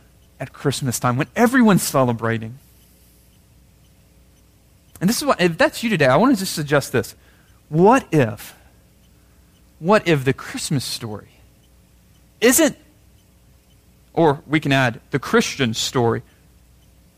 at 0.41 0.53
Christmas 0.53 0.99
time 0.99 1.17
when 1.17 1.29
everyone's 1.37 1.83
celebrating. 1.83 2.59
And 5.01 5.09
this 5.09 5.19
is 5.19 5.25
what, 5.25 5.41
if 5.41 5.57
that's 5.57 5.83
you 5.83 5.91
today, 5.91 6.07
I 6.07 6.17
want 6.17 6.35
to 6.35 6.41
just 6.41 6.55
suggest 6.55 6.93
this. 6.93 7.15
What 7.69 8.07
if, 8.11 8.57
what 9.79 10.09
if 10.09 10.25
the 10.25 10.33
Christmas 10.33 10.85
story 10.85 11.29
isn't, 12.41 12.77
or 14.13 14.43
we 14.47 14.59
can 14.59 14.73
add 14.73 15.01
the 15.11 15.19
Christian 15.19 15.75
story, 15.75 16.23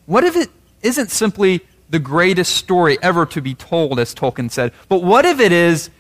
what 0.05 0.25
if 0.25 0.37
it 0.37 0.50
isn't 0.83 1.11
simply 1.11 1.62
the 1.88 1.99
greatest 1.99 2.57
story 2.57 2.99
ever 3.02 3.25
to 3.26 3.41
be 3.41 3.55
told, 3.55 3.99
as 3.99 4.14
Tolkien 4.14 4.50
said, 4.50 4.73
but 4.88 5.02
what 5.02 5.25
if 5.25 5.41
it 5.41 5.52
is 5.52 5.91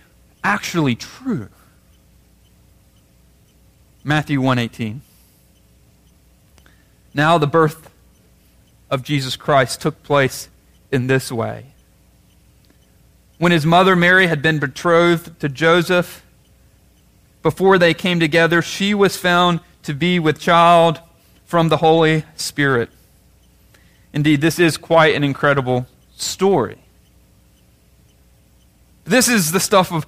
actually 0.44 0.94
true. 0.94 1.48
Matthew 4.04 4.40
1:18. 4.40 5.00
Now 7.14 7.38
the 7.38 7.46
birth 7.46 7.90
of 8.90 9.02
Jesus 9.02 9.36
Christ 9.36 9.80
took 9.80 10.02
place 10.02 10.48
in 10.90 11.06
this 11.06 11.32
way. 11.32 11.66
When 13.38 13.52
his 13.52 13.66
mother 13.66 13.96
Mary 13.96 14.26
had 14.26 14.42
been 14.42 14.58
betrothed 14.58 15.40
to 15.40 15.48
Joseph, 15.48 16.24
before 17.42 17.76
they 17.78 17.92
came 17.92 18.20
together, 18.20 18.62
she 18.62 18.94
was 18.94 19.16
found 19.16 19.60
to 19.82 19.94
be 19.94 20.18
with 20.18 20.38
child 20.38 21.00
from 21.44 21.68
the 21.68 21.78
Holy 21.78 22.24
Spirit. 22.36 22.88
Indeed, 24.12 24.40
this 24.40 24.58
is 24.58 24.76
quite 24.76 25.14
an 25.14 25.24
incredible 25.24 25.86
story. 26.16 26.78
This 29.04 29.28
is 29.28 29.50
the 29.50 29.58
stuff 29.58 29.92
of 29.92 30.06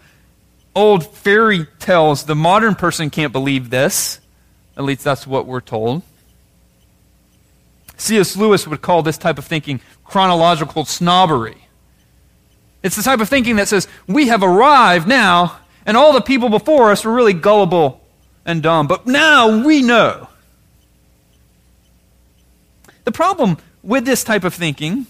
old 0.74 1.04
fairy 1.04 1.66
tales. 1.80 2.24
The 2.24 2.36
modern 2.36 2.74
person 2.74 3.10
can't 3.10 3.32
believe 3.32 3.70
this. 3.70 4.20
At 4.76 4.84
least 4.84 5.02
that's 5.02 5.26
what 5.26 5.46
we're 5.46 5.60
told. 5.60 6.02
C.S. 7.96 8.36
Lewis 8.36 8.66
would 8.66 8.82
call 8.82 9.02
this 9.02 9.18
type 9.18 9.38
of 9.38 9.44
thinking 9.44 9.80
chronological 10.04 10.84
snobbery. 10.84 11.68
It's 12.82 12.96
the 12.96 13.02
type 13.02 13.20
of 13.20 13.28
thinking 13.28 13.56
that 13.56 13.68
says, 13.68 13.88
we 14.06 14.28
have 14.28 14.42
arrived 14.42 15.08
now, 15.08 15.58
and 15.86 15.96
all 15.96 16.12
the 16.12 16.20
people 16.20 16.48
before 16.48 16.90
us 16.90 17.04
were 17.04 17.12
really 17.12 17.32
gullible 17.32 18.00
and 18.44 18.62
dumb, 18.62 18.86
but 18.86 19.06
now 19.06 19.64
we 19.64 19.82
know. 19.82 20.28
The 23.04 23.12
problem 23.12 23.58
with 23.82 24.04
this 24.04 24.24
type 24.24 24.44
of 24.44 24.54
thinking, 24.54 25.06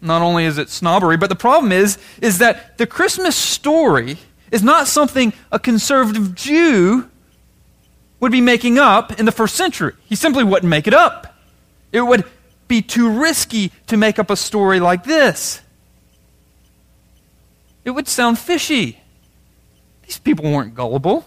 not 0.00 0.22
only 0.22 0.44
is 0.44 0.58
it 0.58 0.68
snobbery, 0.68 1.16
but 1.16 1.28
the 1.28 1.36
problem 1.36 1.72
is, 1.72 1.98
is 2.20 2.38
that 2.38 2.78
the 2.78 2.86
Christmas 2.86 3.36
story 3.36 4.16
is 4.50 4.62
not 4.62 4.88
something 4.88 5.32
a 5.52 5.58
conservative 5.58 6.34
Jew 6.34 7.08
would 8.18 8.32
be 8.32 8.40
making 8.40 8.78
up 8.78 9.18
in 9.18 9.26
the 9.26 9.32
first 9.32 9.54
century. 9.54 9.94
He 10.06 10.14
simply 10.14 10.44
wouldn't 10.44 10.68
make 10.68 10.86
it 10.86 10.94
up. 10.94 11.36
It 11.92 12.02
would 12.02 12.24
be 12.68 12.82
too 12.82 13.10
risky 13.10 13.72
to 13.88 13.96
make 13.96 14.18
up 14.18 14.30
a 14.30 14.36
story 14.36 14.80
like 14.80 15.04
this. 15.04 15.60
It 17.84 17.90
would 17.90 18.08
sound 18.08 18.38
fishy. 18.38 19.00
These 20.06 20.18
people 20.18 20.50
weren't 20.50 20.74
gullible. 20.74 21.24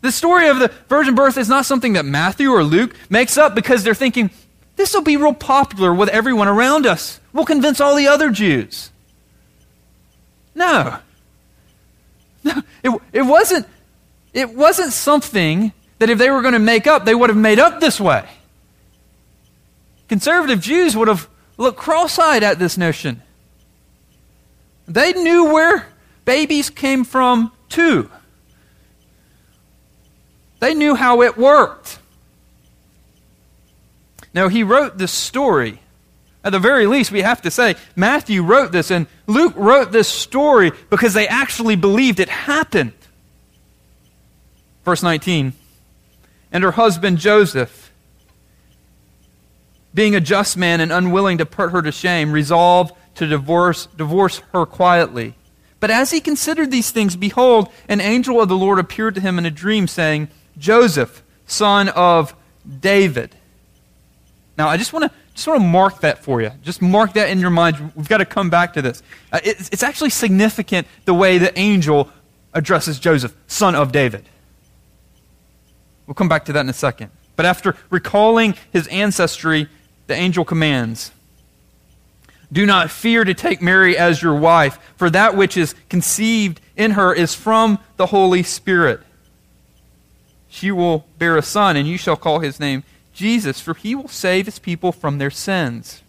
The 0.00 0.12
story 0.12 0.48
of 0.48 0.58
the 0.60 0.70
virgin 0.88 1.14
birth 1.14 1.36
is 1.36 1.48
not 1.48 1.66
something 1.66 1.94
that 1.94 2.04
Matthew 2.04 2.50
or 2.50 2.62
Luke 2.62 2.94
makes 3.10 3.36
up 3.36 3.54
because 3.54 3.82
they're 3.82 3.94
thinking, 3.94 4.30
this 4.76 4.94
will 4.94 5.02
be 5.02 5.16
real 5.16 5.34
popular 5.34 5.92
with 5.92 6.08
everyone 6.10 6.46
around 6.46 6.86
us. 6.86 7.18
We'll 7.32 7.44
convince 7.44 7.80
all 7.80 7.96
the 7.96 8.06
other 8.06 8.30
Jews. 8.30 8.92
No. 10.54 10.98
No, 12.44 12.62
it, 12.84 13.02
it, 13.12 13.22
wasn't, 13.22 13.66
it 14.32 14.54
wasn't 14.54 14.92
something 14.92 15.72
that 15.98 16.10
if 16.10 16.18
they 16.18 16.30
were 16.30 16.42
going 16.42 16.52
to 16.52 16.60
make 16.60 16.86
up, 16.86 17.04
they 17.04 17.14
would 17.14 17.30
have 17.30 17.36
made 17.36 17.58
up 17.58 17.80
this 17.80 18.00
way. 18.00 18.24
Conservative 20.08 20.60
Jews 20.60 20.96
would 20.96 21.08
have 21.08 21.28
looked 21.56 21.78
cross 21.78 22.18
eyed 22.18 22.42
at 22.42 22.58
this 22.58 22.78
notion. 22.78 23.22
They 24.86 25.12
knew 25.12 25.52
where 25.52 25.86
babies 26.24 26.70
came 26.70 27.04
from, 27.04 27.52
too. 27.68 28.10
They 30.60 30.74
knew 30.74 30.94
how 30.94 31.22
it 31.22 31.36
worked. 31.36 31.98
Now, 34.34 34.48
he 34.48 34.62
wrote 34.62 34.98
this 34.98 35.12
story 35.12 35.80
at 36.44 36.52
the 36.52 36.58
very 36.58 36.86
least, 36.86 37.10
we 37.10 37.22
have 37.22 37.42
to 37.42 37.50
say 37.50 37.74
Matthew 37.96 38.42
wrote 38.42 38.72
this 38.72 38.90
and 38.90 39.06
Luke 39.26 39.52
wrote 39.56 39.92
this 39.92 40.08
story 40.08 40.72
because 40.88 41.12
they 41.12 41.26
actually 41.26 41.76
believed 41.76 42.20
it 42.20 42.28
happened. 42.28 42.92
Verse 44.84 45.02
19 45.02 45.52
And 46.50 46.64
her 46.64 46.70
husband 46.70 47.18
Joseph, 47.18 47.87
being 49.98 50.14
a 50.14 50.20
just 50.20 50.56
man 50.56 50.80
and 50.80 50.92
unwilling 50.92 51.38
to 51.38 51.44
put 51.44 51.72
her 51.72 51.82
to 51.82 51.90
shame, 51.90 52.30
resolved 52.30 52.94
to 53.16 53.26
divorce, 53.26 53.86
divorce 53.96 54.40
her 54.52 54.64
quietly. 54.64 55.34
But 55.80 55.90
as 55.90 56.12
he 56.12 56.20
considered 56.20 56.70
these 56.70 56.92
things, 56.92 57.16
behold, 57.16 57.68
an 57.88 58.00
angel 58.00 58.40
of 58.40 58.48
the 58.48 58.56
Lord 58.56 58.78
appeared 58.78 59.16
to 59.16 59.20
him 59.20 59.38
in 59.38 59.44
a 59.44 59.50
dream, 59.50 59.88
saying, 59.88 60.28
Joseph, 60.56 61.24
son 61.48 61.88
of 61.88 62.36
David. 62.78 63.34
Now, 64.56 64.68
I 64.68 64.76
just 64.76 64.92
want 64.92 65.06
to 65.06 65.10
just 65.34 65.48
want 65.48 65.60
to 65.60 65.66
mark 65.66 66.02
that 66.02 66.22
for 66.22 66.40
you. 66.40 66.52
Just 66.62 66.80
mark 66.80 67.14
that 67.14 67.28
in 67.30 67.40
your 67.40 67.50
mind. 67.50 67.92
We've 67.96 68.08
got 68.08 68.18
to 68.18 68.24
come 68.24 68.50
back 68.50 68.74
to 68.74 68.82
this. 68.82 69.02
Uh, 69.32 69.40
it's, 69.42 69.68
it's 69.70 69.82
actually 69.82 70.10
significant 70.10 70.86
the 71.06 71.14
way 71.14 71.38
the 71.38 71.58
angel 71.58 72.08
addresses 72.54 73.00
Joseph, 73.00 73.34
son 73.48 73.74
of 73.74 73.90
David. 73.90 74.28
We'll 76.06 76.14
come 76.14 76.28
back 76.28 76.44
to 76.44 76.52
that 76.52 76.60
in 76.60 76.68
a 76.68 76.72
second. 76.72 77.10
But 77.34 77.46
after 77.46 77.76
recalling 77.90 78.54
his 78.72 78.86
ancestry, 78.88 79.68
the 80.08 80.14
angel 80.14 80.44
commands 80.44 81.12
Do 82.50 82.66
not 82.66 82.90
fear 82.90 83.24
to 83.24 83.34
take 83.34 83.62
Mary 83.62 83.96
as 83.96 84.20
your 84.20 84.34
wife, 84.34 84.78
for 84.96 85.08
that 85.10 85.36
which 85.36 85.56
is 85.56 85.74
conceived 85.88 86.60
in 86.76 86.92
her 86.92 87.14
is 87.14 87.34
from 87.34 87.78
the 87.96 88.06
Holy 88.06 88.42
Spirit. 88.42 89.00
She 90.48 90.72
will 90.72 91.06
bear 91.18 91.36
a 91.36 91.42
son, 91.42 91.76
and 91.76 91.86
you 91.86 91.98
shall 91.98 92.16
call 92.16 92.40
his 92.40 92.58
name 92.58 92.82
Jesus, 93.12 93.60
for 93.60 93.74
he 93.74 93.94
will 93.94 94.08
save 94.08 94.46
his 94.46 94.58
people 94.58 94.92
from 94.92 95.18
their 95.18 95.30
sins. 95.30 96.02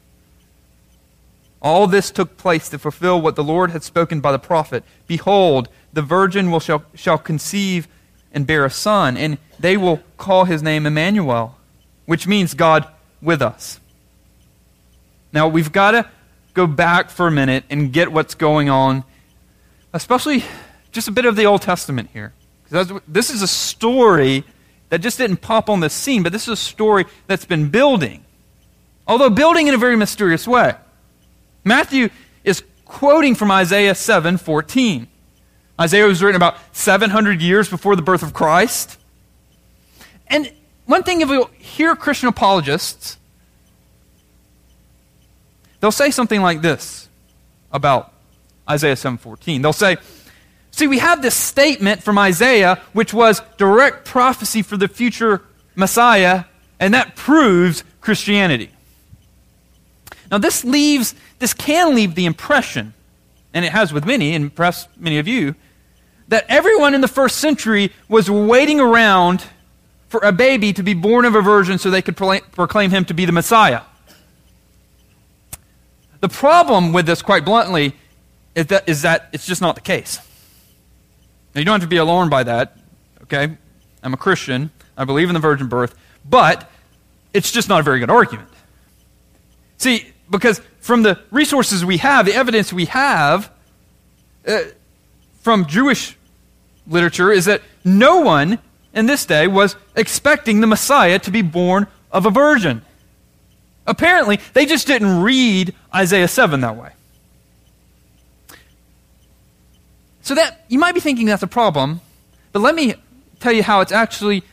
All 1.62 1.88
this 1.88 2.10
took 2.10 2.38
place 2.38 2.70
to 2.70 2.80
fulfill 2.80 3.22
what 3.22 3.36
the 3.36 3.44
Lord 3.44 3.72
had 3.72 3.84
spoken 3.84 4.22
by 4.22 4.32
the 4.32 4.40
prophet. 4.40 4.84
Behold, 5.08 5.68
the 5.92 6.02
virgin 6.02 6.52
will 6.52 6.62
shall, 6.62 6.86
shall 6.96 7.18
conceive 7.18 7.88
and 8.32 8.48
bear 8.48 8.64
a 8.64 8.70
son, 8.70 9.18
and 9.18 9.38
they 9.60 9.76
will 9.76 10.02
call 10.18 10.46
his 10.46 10.64
name 10.64 10.86
Emmanuel, 10.86 11.58
which 12.06 12.28
means 12.28 12.54
God 12.54 12.88
with 13.22 13.42
us. 13.42 13.79
Now, 15.32 15.48
we've 15.48 15.72
got 15.72 15.92
to 15.92 16.10
go 16.54 16.68
back 16.68 17.10
for 17.10 17.28
a 17.28 17.32
minute 17.32 17.64
and 17.70 17.94
get 17.94 18.12
what's 18.12 18.36
going 18.36 18.70
on, 18.70 19.04
especially 19.94 20.44
just 20.92 21.08
a 21.08 21.12
bit 21.12 21.26
of 21.26 21.36
the 21.36 21.46
Old 21.46 21.62
Testament 21.62 22.10
here. 22.14 22.34
Because 22.64 22.92
this 23.08 23.30
is 23.30 23.42
a 23.42 23.48
story 23.48 24.44
that 24.90 25.02
just 25.02 25.18
didn't 25.18 25.38
pop 25.38 25.70
on 25.70 25.80
the 25.80 25.90
scene, 25.90 26.24
but 26.24 26.32
this 26.32 26.44
is 26.44 26.50
a 26.50 26.56
story 26.56 27.06
that's 27.28 27.46
been 27.46 27.70
building. 27.70 28.24
Although 29.08 29.30
building 29.30 29.68
in 29.68 29.74
a 29.74 29.78
very 29.78 29.96
mysterious 29.96 30.48
way. 30.48 30.76
Matthew 31.64 32.10
is 32.44 32.64
quoting 32.86 33.36
from 33.36 33.52
Isaiah 33.52 33.96
7 33.96 34.38
14. 34.38 35.08
Isaiah 35.80 36.06
was 36.06 36.22
written 36.22 36.36
about 36.36 36.58
700 36.76 37.42
years 37.42 37.70
before 37.70 37.96
the 37.96 38.02
birth 38.02 38.22
of 38.22 38.34
Christ. 38.34 38.98
And 40.28 40.52
one 40.86 41.04
thing, 41.04 41.22
if 41.22 41.30
you 41.30 41.50
hear 41.58 41.96
Christian 41.96 42.28
apologists, 42.28 43.18
they'll 45.80 45.92
say 45.92 46.12
something 46.12 46.42
like 46.42 46.62
this 46.62 47.08
about 47.72 48.14
Isaiah 48.70 48.96
7:14. 48.96 49.62
They'll 49.62 49.74
say, 49.74 49.98
See, 50.72 50.88
we 50.88 51.00
have 51.00 51.22
this 51.22 51.36
statement 51.36 52.04
from 52.04 52.18
Isaiah, 52.18 52.80
which 52.94 53.14
was 53.14 53.42
direct 53.58 54.06
prophecy 54.06 54.62
for 54.62 54.78
the 54.78 54.88
future 54.88 55.42
Messiah, 55.76 56.46
and 56.80 56.94
that 56.94 57.16
proves 57.16 57.84
Christianity. 58.02 58.70
Now, 60.32 60.38
this 60.38 60.64
leaves, 60.64 61.16
this 61.40 61.54
can 61.54 61.96
leave 61.96 62.16
the 62.16 62.26
impression, 62.26 62.94
and 63.54 63.66
it 63.66 63.72
has 63.72 63.92
with 63.92 64.06
many, 64.06 64.36
and 64.36 64.54
perhaps 64.54 64.88
many 64.96 65.18
of 65.18 65.28
you, 65.28 65.56
that 66.28 66.46
everyone 66.48 66.94
in 66.94 67.02
the 67.02 67.08
first 67.08 67.38
century 67.38 67.92
was 68.08 68.30
waiting 68.30 68.80
around 68.80 69.44
for 70.08 70.22
a 70.24 70.32
baby 70.32 70.72
to 70.74 70.84
be 70.84 70.94
born 70.94 71.26
of 71.26 71.36
a 71.36 71.42
virgin 71.42 71.78
so 71.80 71.90
they 71.90 72.02
could 72.02 72.16
proclaim 72.16 72.92
him 72.92 73.06
to 73.06 73.14
be 73.14 73.26
the 73.26 73.32
Messiah. 73.32 73.82
The 76.22 76.30
problem 76.30 76.94
with 76.94 77.06
this, 77.06 77.22
quite 77.22 77.46
bluntly, 77.46 77.96
is 78.56 78.68
that, 78.68 78.90
is 78.90 79.02
that 79.04 79.30
it's 79.32 79.46
just 79.46 79.62
not 79.62 79.76
the 79.76 79.82
case. 79.82 80.20
Now, 81.56 81.60
you 81.60 81.66
don't 81.66 81.80
have 81.80 81.82
to 81.82 81.88
be 81.88 81.98
alarmed 81.98 82.30
by 82.30 82.44
that, 82.44 82.78
okay? 83.24 83.58
I'm 84.04 84.14
a 84.14 84.18
Christian. 84.18 84.72
I 84.98 85.06
believe 85.06 85.30
in 85.30 85.34
the 85.34 85.40
virgin 85.40 85.68
birth. 85.68 85.96
But 86.30 86.70
it's 87.34 87.52
just 87.52 87.70
not 87.70 87.80
a 87.80 87.84
very 87.84 88.00
good 88.00 88.10
argument. 88.10 88.50
See, 89.78 90.12
because 90.30 90.62
from 90.80 91.04
the 91.04 91.20
resources 91.32 91.86
we 91.86 91.98
have, 91.98 92.26
the 92.26 92.34
evidence 92.34 92.74
we 92.74 92.86
have 92.86 93.52
uh, 94.48 94.60
from 95.42 95.66
Jewish 95.66 96.18
literature 96.88 97.32
is 97.32 97.46
that 97.46 97.62
no 97.84 98.20
one 98.20 98.60
in 98.94 99.06
this 99.06 99.26
day 99.26 99.48
was 99.48 99.76
expecting 99.96 100.62
the 100.62 100.68
Messiah 100.68 101.20
to 101.20 101.32
be 101.32 101.42
born 101.42 101.88
of 102.12 102.26
a 102.26 102.30
virgin. 102.30 102.82
Apparently, 103.90 104.40
they 104.54 104.68
just 104.68 104.86
didn't 104.86 105.22
read 105.24 105.74
Isaiah 105.94 106.28
7 106.28 106.62
that 106.62 106.76
way. 106.76 106.92
So 110.22 110.36
that 110.36 110.64
you 110.68 110.78
might 110.78 110.94
be 110.94 111.00
thinking 111.00 111.26
that's 111.26 111.42
a 111.42 111.48
problem, 111.48 112.00
but 112.54 112.60
let 112.60 112.76
me 112.76 112.94
tell 113.40 113.52
you 113.52 113.64
how 113.64 113.82
it's 113.82 113.92
actually 113.92 114.44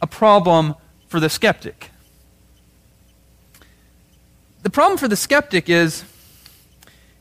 a 0.00 0.06
problem 0.06 0.76
for 1.08 1.18
the 1.18 1.28
skeptic. 1.28 1.90
The 4.62 4.70
problem 4.70 4.96
for 4.96 5.08
the 5.08 5.16
skeptic 5.16 5.68
is 5.68 6.04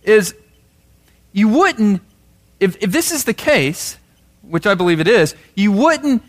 is 0.03 0.35
you 1.31 1.47
wouldn't 1.47 2.01
if, 2.59 2.77
if 2.83 2.91
this 2.91 3.11
is 3.11 3.23
the 3.23 3.33
case, 3.33 3.97
which 4.43 4.67
I 4.67 4.75
believe 4.75 4.99
it 4.99 5.07
is, 5.07 5.35
you 5.55 5.71
wouldn't 5.71 6.21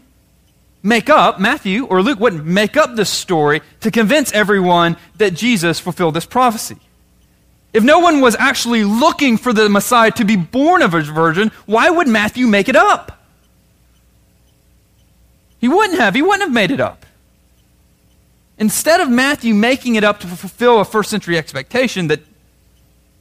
make 0.84 1.10
up, 1.10 1.40
Matthew 1.40 1.86
or 1.86 2.02
Luke 2.02 2.20
wouldn't 2.20 2.44
make 2.44 2.76
up 2.76 2.94
this 2.94 3.10
story 3.10 3.62
to 3.80 3.90
convince 3.90 4.30
everyone 4.32 4.96
that 5.16 5.32
Jesus 5.32 5.80
fulfilled 5.80 6.14
this 6.14 6.26
prophecy. 6.26 6.76
If 7.72 7.82
no 7.82 7.98
one 7.98 8.20
was 8.20 8.36
actually 8.38 8.84
looking 8.84 9.36
for 9.36 9.52
the 9.52 9.68
Messiah 9.68 10.12
to 10.12 10.24
be 10.24 10.36
born 10.36 10.82
of 10.82 10.94
a 10.94 11.00
virgin, 11.00 11.50
why 11.66 11.90
would 11.90 12.06
Matthew 12.06 12.46
make 12.46 12.68
it 12.68 12.76
up? 12.76 13.26
He 15.58 15.66
wouldn't 15.66 15.98
have. 15.98 16.14
He 16.14 16.22
wouldn't 16.22 16.42
have 16.42 16.52
made 16.52 16.70
it 16.70 16.78
up. 16.78 17.06
Instead 18.58 19.00
of 19.00 19.08
Matthew 19.08 19.54
making 19.54 19.96
it 19.96 20.04
up 20.04 20.20
to 20.20 20.26
fulfill 20.28 20.78
a 20.78 20.84
first 20.84 21.10
century 21.10 21.36
expectation 21.36 22.06
that 22.08 22.20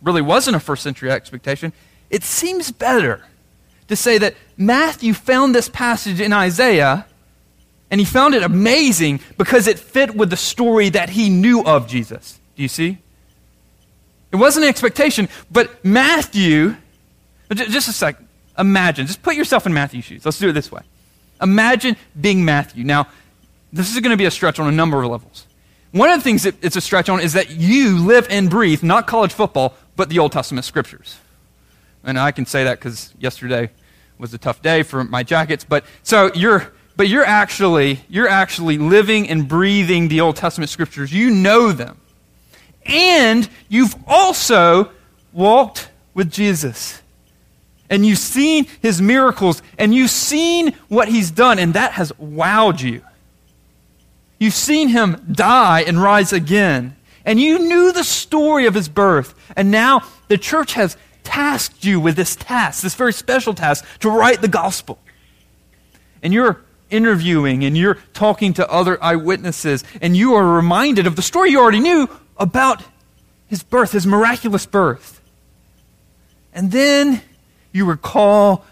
really 0.03 0.21
wasn't 0.21 0.55
a 0.55 0.59
first 0.59 0.83
century 0.83 1.09
expectation, 1.09 1.73
it 2.11 2.23
seems 2.23 2.71
better 2.71 3.25
to 3.87 3.95
say 3.95 4.17
that 4.17 4.35
Matthew 4.57 5.13
found 5.13 5.55
this 5.55 5.69
passage 5.69 6.19
in 6.19 6.31
Isaiah 6.31 7.07
and 7.93 7.99
he 7.99 8.05
found 8.05 8.33
it 8.33 8.41
amazing 8.41 9.19
because 9.37 9.67
it 9.67 9.77
fit 9.77 10.15
with 10.15 10.31
the 10.31 10.35
story 10.35 10.89
that 10.89 11.11
he 11.11 11.29
knew 11.29 11.63
of 11.63 11.87
Jesus. 11.87 12.39
Do 12.55 12.63
you 12.63 12.67
see? 12.67 12.97
It 14.31 14.37
wasn't 14.37 14.63
an 14.63 14.69
expectation, 14.69 15.29
but 15.51 15.85
Matthew, 15.85 16.75
just 17.53 17.87
a 17.87 17.93
sec, 17.93 18.17
imagine, 18.57 19.05
just 19.05 19.21
put 19.21 19.35
yourself 19.35 19.67
in 19.67 19.75
Matthew's 19.75 20.05
shoes. 20.05 20.25
Let's 20.25 20.39
do 20.39 20.49
it 20.49 20.53
this 20.53 20.71
way. 20.71 20.81
Imagine 21.39 21.95
being 22.19 22.43
Matthew. 22.43 22.83
Now, 22.83 23.09
this 23.71 23.93
is 23.93 23.99
going 23.99 24.09
to 24.09 24.17
be 24.17 24.25
a 24.25 24.31
stretch 24.31 24.57
on 24.57 24.67
a 24.67 24.71
number 24.71 25.03
of 25.03 25.11
levels. 25.11 25.45
One 25.91 26.09
of 26.09 26.17
the 26.17 26.23
things 26.23 26.41
that 26.41 26.55
it's 26.63 26.75
a 26.75 26.81
stretch 26.81 27.09
on 27.09 27.19
is 27.19 27.33
that 27.33 27.51
you 27.51 27.99
live 27.99 28.25
and 28.31 28.49
breathe 28.49 28.81
not 28.81 29.05
college 29.05 29.33
football, 29.33 29.75
but 29.95 30.09
the 30.09 30.17
Old 30.17 30.31
Testament 30.31 30.65
scriptures. 30.65 31.19
And 32.03 32.17
I 32.17 32.31
can 32.31 32.47
say 32.47 32.63
that 32.63 32.79
because 32.79 33.13
yesterday 33.19 33.69
was 34.17 34.33
a 34.33 34.39
tough 34.39 34.63
day 34.63 34.81
for 34.81 35.03
my 35.03 35.21
jackets. 35.21 35.63
But 35.63 35.85
so 36.01 36.33
you're, 36.33 36.73
but 36.95 37.07
you're 37.07 37.25
actually, 37.25 38.01
you're 38.09 38.29
actually 38.29 38.77
living 38.77 39.29
and 39.29 39.47
breathing 39.47 40.07
the 40.07 40.21
Old 40.21 40.35
Testament 40.35 40.69
scriptures. 40.69 41.11
You 41.11 41.29
know 41.29 41.71
them 41.71 41.99
and 42.85 43.47
you've 43.69 43.95
also 44.07 44.91
walked 45.31 45.89
with 46.13 46.31
Jesus. 46.31 47.01
And 47.89 48.05
you've 48.05 48.17
seen 48.17 48.65
his 48.81 49.01
miracles, 49.01 49.61
and 49.77 49.93
you've 49.93 50.09
seen 50.09 50.73
what 50.87 51.07
he's 51.07 51.31
done, 51.31 51.59
and 51.59 51.73
that 51.73 51.93
has 51.93 52.11
wowed 52.13 52.81
you. 52.81 53.01
You've 54.39 54.53
seen 54.53 54.89
him 54.89 55.23
die 55.31 55.81
and 55.81 56.01
rise 56.01 56.33
again. 56.33 56.95
And 57.25 57.39
you 57.39 57.59
knew 57.59 57.91
the 57.91 58.03
story 58.03 58.65
of 58.65 58.73
his 58.73 58.89
birth. 58.89 59.33
And 59.55 59.71
now 59.71 60.03
the 60.27 60.37
church 60.37 60.73
has 60.73 60.97
tasked 61.23 61.85
you 61.85 61.99
with 61.99 62.15
this 62.15 62.35
task, 62.35 62.83
this 62.83 62.95
very 62.95 63.13
special 63.13 63.53
task, 63.53 63.85
to 63.99 64.09
write 64.09 64.41
the 64.41 64.49
gospel. 64.49 64.99
And 66.21 66.33
you're 66.33 66.61
interviewing 66.93 67.63
and 67.65 67.77
you're 67.77 67.97
talking 68.13 68.53
to 68.53 68.69
other 68.69 69.03
eyewitnesses, 69.03 69.83
and 70.01 70.15
you 70.15 70.35
are 70.35 70.45
reminded 70.45 71.07
of 71.07 71.15
the 71.15 71.21
story 71.21 71.49
you 71.49 71.59
already 71.59 71.79
knew, 71.79 72.07
about 72.37 72.83
his 73.47 73.63
birth, 73.63 73.91
his 73.91 74.07
miraculous 74.07 74.65
birth. 74.65 75.21
And 76.53 76.71
then 76.71 77.21
you 77.71 77.85
recall 77.85 78.65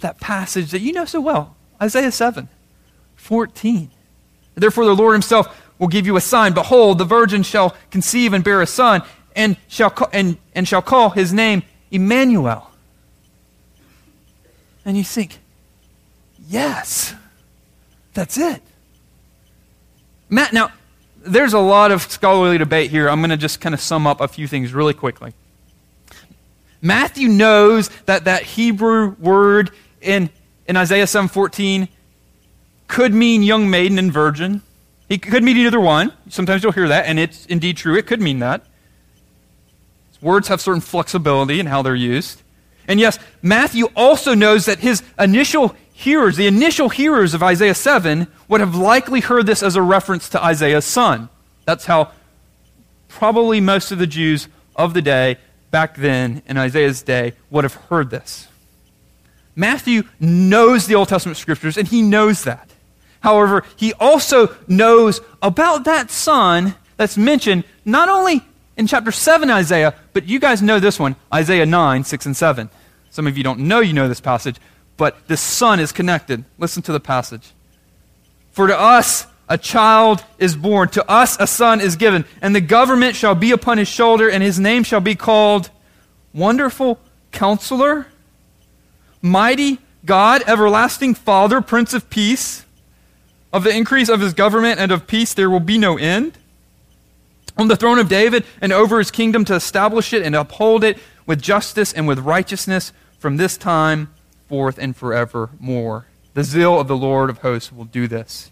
that 0.00 0.18
passage 0.20 0.70
that 0.70 0.80
you 0.80 0.92
know 0.92 1.04
so 1.04 1.20
well 1.20 1.56
Isaiah 1.80 2.12
7 2.12 2.48
14. 3.16 3.90
Therefore, 4.54 4.86
the 4.86 4.96
Lord 4.96 5.12
himself 5.12 5.62
will 5.78 5.88
give 5.88 6.06
you 6.06 6.16
a 6.16 6.20
sign. 6.20 6.52
Behold, 6.54 6.98
the 6.98 7.04
virgin 7.04 7.42
shall 7.42 7.76
conceive 7.90 8.32
and 8.32 8.42
bear 8.42 8.62
a 8.62 8.66
son, 8.66 9.02
and 9.36 9.56
shall, 9.68 9.90
call, 9.90 10.08
and, 10.12 10.38
and 10.54 10.66
shall 10.66 10.82
call 10.82 11.10
his 11.10 11.32
name 11.32 11.62
Emmanuel. 11.90 12.70
And 14.84 14.96
you 14.96 15.04
think, 15.04 15.38
yes, 16.48 17.14
that's 18.14 18.36
it. 18.38 18.62
Matt, 20.28 20.52
now, 20.52 20.72
there's 21.24 21.52
a 21.52 21.58
lot 21.58 21.92
of 21.92 22.02
scholarly 22.02 22.58
debate 22.58 22.90
here. 22.90 23.08
I'm 23.08 23.20
going 23.20 23.30
to 23.30 23.36
just 23.36 23.60
kind 23.60 23.74
of 23.74 23.80
sum 23.80 24.06
up 24.06 24.20
a 24.20 24.28
few 24.28 24.48
things 24.48 24.72
really 24.72 24.94
quickly. 24.94 25.34
Matthew 26.80 27.28
knows 27.28 27.88
that 28.06 28.24
that 28.24 28.42
Hebrew 28.42 29.16
word 29.18 29.70
in, 30.00 30.30
in 30.66 30.76
Isaiah 30.76 31.04
7:14 31.04 31.88
could 32.86 33.12
mean 33.12 33.42
young 33.42 33.68
maiden 33.68 33.98
and 33.98 34.12
virgin. 34.12 34.62
It 35.08 35.22
could 35.22 35.42
mean 35.42 35.56
either 35.56 35.80
one. 35.80 36.12
Sometimes 36.28 36.62
you'll 36.62 36.72
hear 36.72 36.88
that, 36.88 37.06
and 37.06 37.18
it's 37.18 37.46
indeed 37.46 37.76
true. 37.76 37.96
It 37.96 38.06
could 38.06 38.20
mean 38.20 38.38
that. 38.38 38.64
Words 40.20 40.48
have 40.48 40.60
certain 40.60 40.80
flexibility 40.80 41.60
in 41.60 41.66
how 41.66 41.82
they're 41.82 41.94
used. 41.94 42.42
And 42.86 42.98
yes, 42.98 43.18
Matthew 43.42 43.86
also 43.94 44.34
knows 44.34 44.66
that 44.66 44.78
his 44.78 45.02
initial 45.18 45.74
hearers, 45.98 46.36
the 46.36 46.46
initial 46.46 46.88
hearers 46.88 47.34
of 47.34 47.42
Isaiah 47.42 47.74
7, 47.74 48.28
would 48.46 48.60
have 48.60 48.76
likely 48.76 49.18
heard 49.20 49.46
this 49.46 49.64
as 49.64 49.74
a 49.74 49.82
reference 49.82 50.28
to 50.28 50.42
Isaiah's 50.42 50.84
son. 50.84 51.28
That's 51.64 51.86
how 51.86 52.12
probably 53.08 53.60
most 53.60 53.90
of 53.90 53.98
the 53.98 54.06
Jews 54.06 54.46
of 54.76 54.94
the 54.94 55.02
day, 55.02 55.38
back 55.72 55.96
then 55.96 56.42
in 56.46 56.56
Isaiah's 56.56 57.02
day, 57.02 57.32
would 57.50 57.64
have 57.64 57.74
heard 57.74 58.10
this. 58.10 58.46
Matthew 59.56 60.04
knows 60.20 60.86
the 60.86 60.94
Old 60.94 61.08
Testament 61.08 61.36
scriptures, 61.36 61.76
and 61.76 61.88
he 61.88 62.00
knows 62.00 62.44
that. 62.44 62.70
However, 63.18 63.64
he 63.74 63.92
also 63.94 64.54
knows 64.68 65.20
about 65.42 65.84
that 65.84 66.12
son 66.12 66.76
that's 66.96 67.16
mentioned 67.16 67.64
not 67.84 68.08
only 68.08 68.44
in 68.76 68.86
chapter 68.86 69.10
7 69.10 69.50
Isaiah, 69.50 69.96
but 70.12 70.28
you 70.28 70.38
guys 70.38 70.62
know 70.62 70.78
this 70.78 71.00
one, 71.00 71.16
Isaiah 71.34 71.66
9, 71.66 72.04
6, 72.04 72.26
and 72.26 72.36
7. 72.36 72.70
Some 73.10 73.26
of 73.26 73.36
you 73.36 73.42
don't 73.42 73.60
know 73.60 73.80
you 73.80 73.92
know 73.92 74.06
this 74.06 74.20
passage, 74.20 74.58
but 74.98 75.26
the 75.28 75.36
son 75.38 75.80
is 75.80 75.92
connected. 75.92 76.44
Listen 76.58 76.82
to 76.82 76.92
the 76.92 77.00
passage. 77.00 77.52
For 78.50 78.66
to 78.66 78.78
us 78.78 79.26
a 79.48 79.56
child 79.56 80.22
is 80.38 80.54
born, 80.54 80.90
to 80.90 81.10
us 81.10 81.38
a 81.40 81.46
son 81.46 81.80
is 81.80 81.96
given, 81.96 82.26
and 82.42 82.54
the 82.54 82.60
government 82.60 83.16
shall 83.16 83.34
be 83.34 83.52
upon 83.52 83.78
his 83.78 83.88
shoulder, 83.88 84.28
and 84.28 84.42
his 84.42 84.58
name 84.58 84.82
shall 84.82 85.00
be 85.00 85.14
called 85.14 85.70
Wonderful 86.34 86.98
Counselor, 87.32 88.08
Mighty 89.22 89.78
God, 90.04 90.42
Everlasting 90.46 91.14
Father, 91.14 91.62
Prince 91.62 91.94
of 91.94 92.10
Peace. 92.10 92.66
Of 93.50 93.64
the 93.64 93.74
increase 93.74 94.10
of 94.10 94.20
his 94.20 94.34
government 94.34 94.78
and 94.78 94.92
of 94.92 95.06
peace 95.06 95.32
there 95.32 95.48
will 95.48 95.60
be 95.60 95.78
no 95.78 95.96
end. 95.96 96.36
On 97.56 97.68
the 97.68 97.76
throne 97.76 97.98
of 97.98 98.08
David 98.08 98.44
and 98.60 98.72
over 98.72 98.98
his 98.98 99.10
kingdom 99.10 99.44
to 99.46 99.54
establish 99.54 100.12
it 100.12 100.22
and 100.22 100.36
uphold 100.36 100.84
it 100.84 100.98
with 101.24 101.40
justice 101.40 101.92
and 101.92 102.06
with 102.06 102.18
righteousness 102.18 102.92
from 103.18 103.38
this 103.38 103.56
time 103.56 104.10
forth 104.48 104.78
and 104.78 104.96
forevermore. 104.96 106.06
The 106.34 106.44
zeal 106.44 106.80
of 106.80 106.88
the 106.88 106.96
Lord 106.96 107.30
of 107.30 107.38
hosts 107.38 107.72
will 107.72 107.84
do 107.84 108.06
this. 108.06 108.50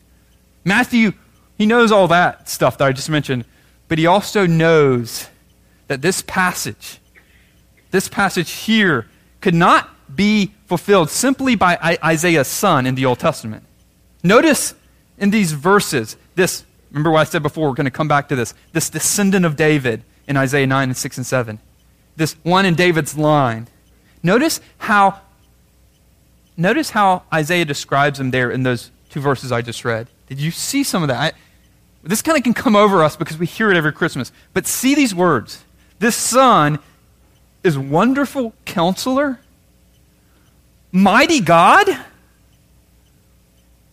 Matthew, 0.64 1.12
he 1.56 1.66
knows 1.66 1.92
all 1.92 2.08
that 2.08 2.48
stuff 2.48 2.78
that 2.78 2.86
I 2.86 2.92
just 2.92 3.08
mentioned, 3.08 3.44
but 3.88 3.98
he 3.98 4.06
also 4.06 4.46
knows 4.46 5.28
that 5.86 6.02
this 6.02 6.22
passage, 6.22 6.98
this 7.90 8.08
passage 8.08 8.50
here, 8.50 9.06
could 9.40 9.54
not 9.54 9.90
be 10.14 10.52
fulfilled 10.66 11.10
simply 11.10 11.54
by 11.54 11.98
Isaiah's 12.02 12.48
son 12.48 12.86
in 12.86 12.94
the 12.94 13.06
Old 13.06 13.18
Testament. 13.18 13.64
Notice 14.22 14.74
in 15.18 15.30
these 15.30 15.52
verses, 15.52 16.16
this, 16.34 16.64
remember 16.90 17.10
what 17.10 17.20
I 17.20 17.24
said 17.24 17.42
before, 17.42 17.68
we're 17.68 17.74
going 17.74 17.84
to 17.84 17.90
come 17.90 18.08
back 18.08 18.28
to 18.28 18.36
this, 18.36 18.54
this 18.72 18.90
descendant 18.90 19.44
of 19.44 19.56
David 19.56 20.02
in 20.26 20.36
Isaiah 20.36 20.66
9 20.66 20.88
and 20.88 20.96
6 20.96 21.16
and 21.16 21.26
7, 21.26 21.58
this 22.16 22.34
one 22.42 22.66
in 22.66 22.74
David's 22.74 23.16
line. 23.16 23.68
Notice 24.22 24.60
how, 24.78 25.20
notice 26.56 26.90
how 26.90 27.22
Isaiah 27.32 27.64
describes 27.64 28.20
him 28.20 28.30
there 28.30 28.50
in 28.50 28.62
those 28.62 28.90
two 29.10 29.20
verses 29.20 29.52
I 29.52 29.62
just 29.62 29.84
read. 29.84 30.08
Did 30.26 30.40
you 30.40 30.50
see 30.50 30.82
some 30.82 31.02
of 31.02 31.08
that? 31.08 31.20
I, 31.20 31.32
this 32.02 32.22
kind 32.22 32.38
of 32.38 32.44
can 32.44 32.54
come 32.54 32.76
over 32.76 33.02
us 33.02 33.16
because 33.16 33.38
we 33.38 33.46
hear 33.46 33.70
it 33.70 33.76
every 33.76 33.92
Christmas. 33.92 34.32
But 34.52 34.66
see 34.66 34.94
these 34.94 35.14
words. 35.14 35.64
This 35.98 36.16
son 36.16 36.78
is 37.62 37.78
wonderful 37.78 38.54
counselor, 38.64 39.40
mighty 40.92 41.40
God 41.40 41.88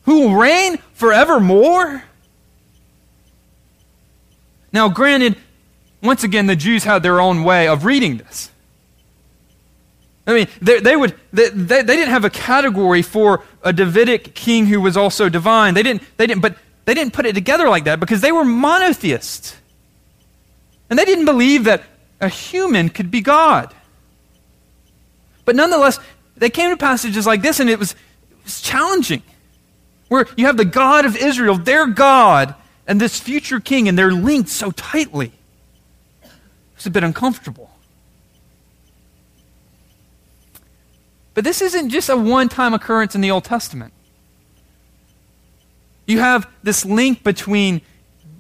who 0.04 0.20
will 0.20 0.36
reign 0.36 0.78
forevermore? 0.94 2.04
Now, 4.72 4.90
granted, 4.90 5.38
once 6.02 6.24
again, 6.24 6.48
the 6.48 6.56
Jews 6.56 6.84
had 6.84 7.04
their 7.04 7.20
own 7.22 7.44
way 7.44 7.68
of 7.68 7.86
reading 7.86 8.18
this. 8.18 8.50
I 10.26 10.34
mean, 10.34 10.48
they, 10.62 10.80
they 10.80 10.96
would, 10.96 11.16
they, 11.34 11.50
they, 11.50 11.82
they, 11.82 11.96
didn't 11.96 12.12
have 12.12 12.24
a 12.24 12.30
category 12.30 13.02
for 13.02 13.44
a 13.62 13.74
Davidic 13.74 14.34
king 14.34 14.66
who 14.68 14.80
was 14.80 14.96
also 14.96 15.28
divine. 15.28 15.74
They 15.74 15.84
didn't, 15.84 16.04
they 16.18 16.28
didn't, 16.28 16.42
but 16.42 16.58
they 16.86 16.94
didn't 16.94 17.14
put 17.14 17.26
it 17.26 17.34
together 17.34 17.68
like 17.68 17.84
that 17.86 18.00
because 18.00 18.22
they 18.22 18.32
were 18.32 18.46
monotheists. 18.46 19.58
And 20.90 20.98
they 20.98 21.06
didn't 21.06 21.26
believe 21.26 21.66
that 21.66 21.84
a 22.22 22.30
human 22.30 22.90
could 22.90 23.12
be 23.12 23.20
God. 23.20 23.74
But 25.44 25.58
nonetheless, 25.58 26.00
they 26.38 26.50
came 26.50 26.70
to 26.70 26.78
passages 26.78 27.26
like 27.26 27.42
this 27.42 27.60
and 27.60 27.70
it 27.70 27.78
was, 27.78 27.92
it 27.92 28.44
was 28.46 28.62
challenging 28.62 29.24
where 30.08 30.28
you 30.38 30.46
have 30.46 30.58
the 30.58 30.66
God 30.66 31.06
of 31.06 31.18
Israel, 31.18 31.56
their 31.56 31.88
God, 31.88 32.56
and 32.88 33.00
this 33.00 33.20
future 33.20 33.60
king, 33.60 33.88
and 33.88 33.98
they're 33.98 34.12
linked 34.12 34.50
so 34.50 34.72
tightly. 34.72 35.32
It's 36.76 36.86
a 36.86 36.92
bit 36.92 37.04
uncomfortable. 37.04 37.73
But 41.34 41.44
this 41.44 41.62
isn't 41.62 41.90
just 41.90 42.10
a 42.10 42.18
one 42.18 42.50
time 42.50 42.74
occurrence 42.74 43.16
in 43.16 43.22
the 43.22 43.32
Old 43.32 43.44
Testament. 43.44 43.94
You 46.06 46.20
have 46.20 46.48
this 46.62 46.86
link 46.86 47.24
between 47.24 47.82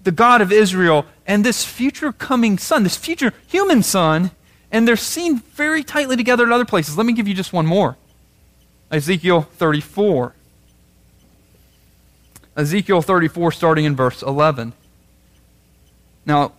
the 0.03 0.11
God 0.11 0.41
of 0.41 0.51
Israel 0.51 1.05
and 1.25 1.45
this 1.45 1.63
future 1.63 2.11
coming 2.11 2.57
son, 2.57 2.83
this 2.83 2.97
future 2.97 3.33
human 3.47 3.81
son, 3.83 4.31
and 4.71 4.87
they're 4.87 4.95
seen 4.95 5.39
very 5.39 5.83
tightly 5.83 6.17
together 6.17 6.43
in 6.43 6.51
other 6.51 6.65
places. 6.65 6.97
Let 6.97 7.05
me 7.05 7.13
give 7.13 7.27
you 7.27 7.33
just 7.33 7.53
one 7.53 7.65
more 7.65 7.97
Ezekiel 8.91 9.41
34. 9.41 10.35
Ezekiel 12.55 13.01
34, 13.01 13.51
starting 13.51 13.85
in 13.85 13.95
verse 13.95 14.21
11. 14.21 14.73
Now, 16.25 16.51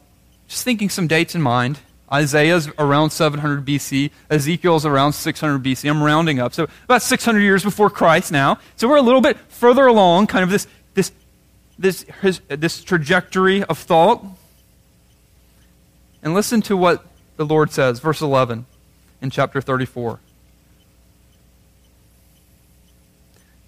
just 0.49 0.65
thinking 0.65 0.89
some 0.91 1.07
dates 1.07 1.35
in 1.37 1.43
mind. 1.43 1.79
Isaiah's 2.13 2.69
around 2.79 3.11
700 3.11 3.65
BC. 3.65 4.11
Ezekiel's 4.31 4.85
around 4.87 5.15
600 5.15 5.63
BC. 5.63 5.89
I'm 5.89 6.03
rounding 6.03 6.39
up. 6.39 6.55
So 6.55 6.67
about 6.85 7.03
600 7.03 7.41
years 7.41 7.65
before 7.65 7.91
Christ 7.91 8.31
now. 8.31 8.59
So 8.77 8.89
we're 8.89 8.97
a 8.97 9.03
little 9.03 9.21
bit 9.21 9.39
further 9.49 9.87
along, 9.87 10.27
kind 10.27 10.45
of 10.45 10.51
this, 10.51 10.67
this, 10.95 11.13
this, 11.79 12.03
his, 12.21 12.41
this 12.49 12.85
trajectory 12.85 13.65
of 13.65 13.79
thought. 13.79 14.25
And 16.23 16.35
listen 16.35 16.63
to 16.63 16.77
what 16.77 17.05
the 17.37 17.45
Lord 17.45 17.73
says, 17.73 18.01
verse 18.01 18.21
11 18.21 18.67
in 19.21 19.31
chapter 19.31 19.61
34. 19.61 20.21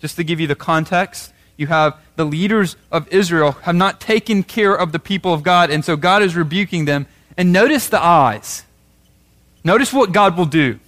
Just 0.00 0.16
to 0.16 0.24
give 0.24 0.38
you 0.38 0.46
the 0.46 0.54
context, 0.54 1.32
you 1.56 1.66
have 1.68 1.98
the 2.16 2.24
leaders 2.24 2.76
of 2.92 3.08
Israel 3.08 3.52
have 3.62 3.74
not 3.74 4.00
taken 4.00 4.42
care 4.42 4.74
of 4.74 4.92
the 4.92 4.98
people 4.98 5.32
of 5.32 5.42
God, 5.42 5.70
and 5.70 5.84
so 5.84 5.96
God 5.96 6.22
is 6.22 6.36
rebuking 6.36 6.84
them. 6.84 7.06
And 7.36 7.52
notice 7.52 7.88
the 7.88 8.02
eyes. 8.02 8.64
Notice 9.64 9.92
what 9.92 10.12
God 10.12 10.36
will 10.36 10.46
do. 10.46 10.78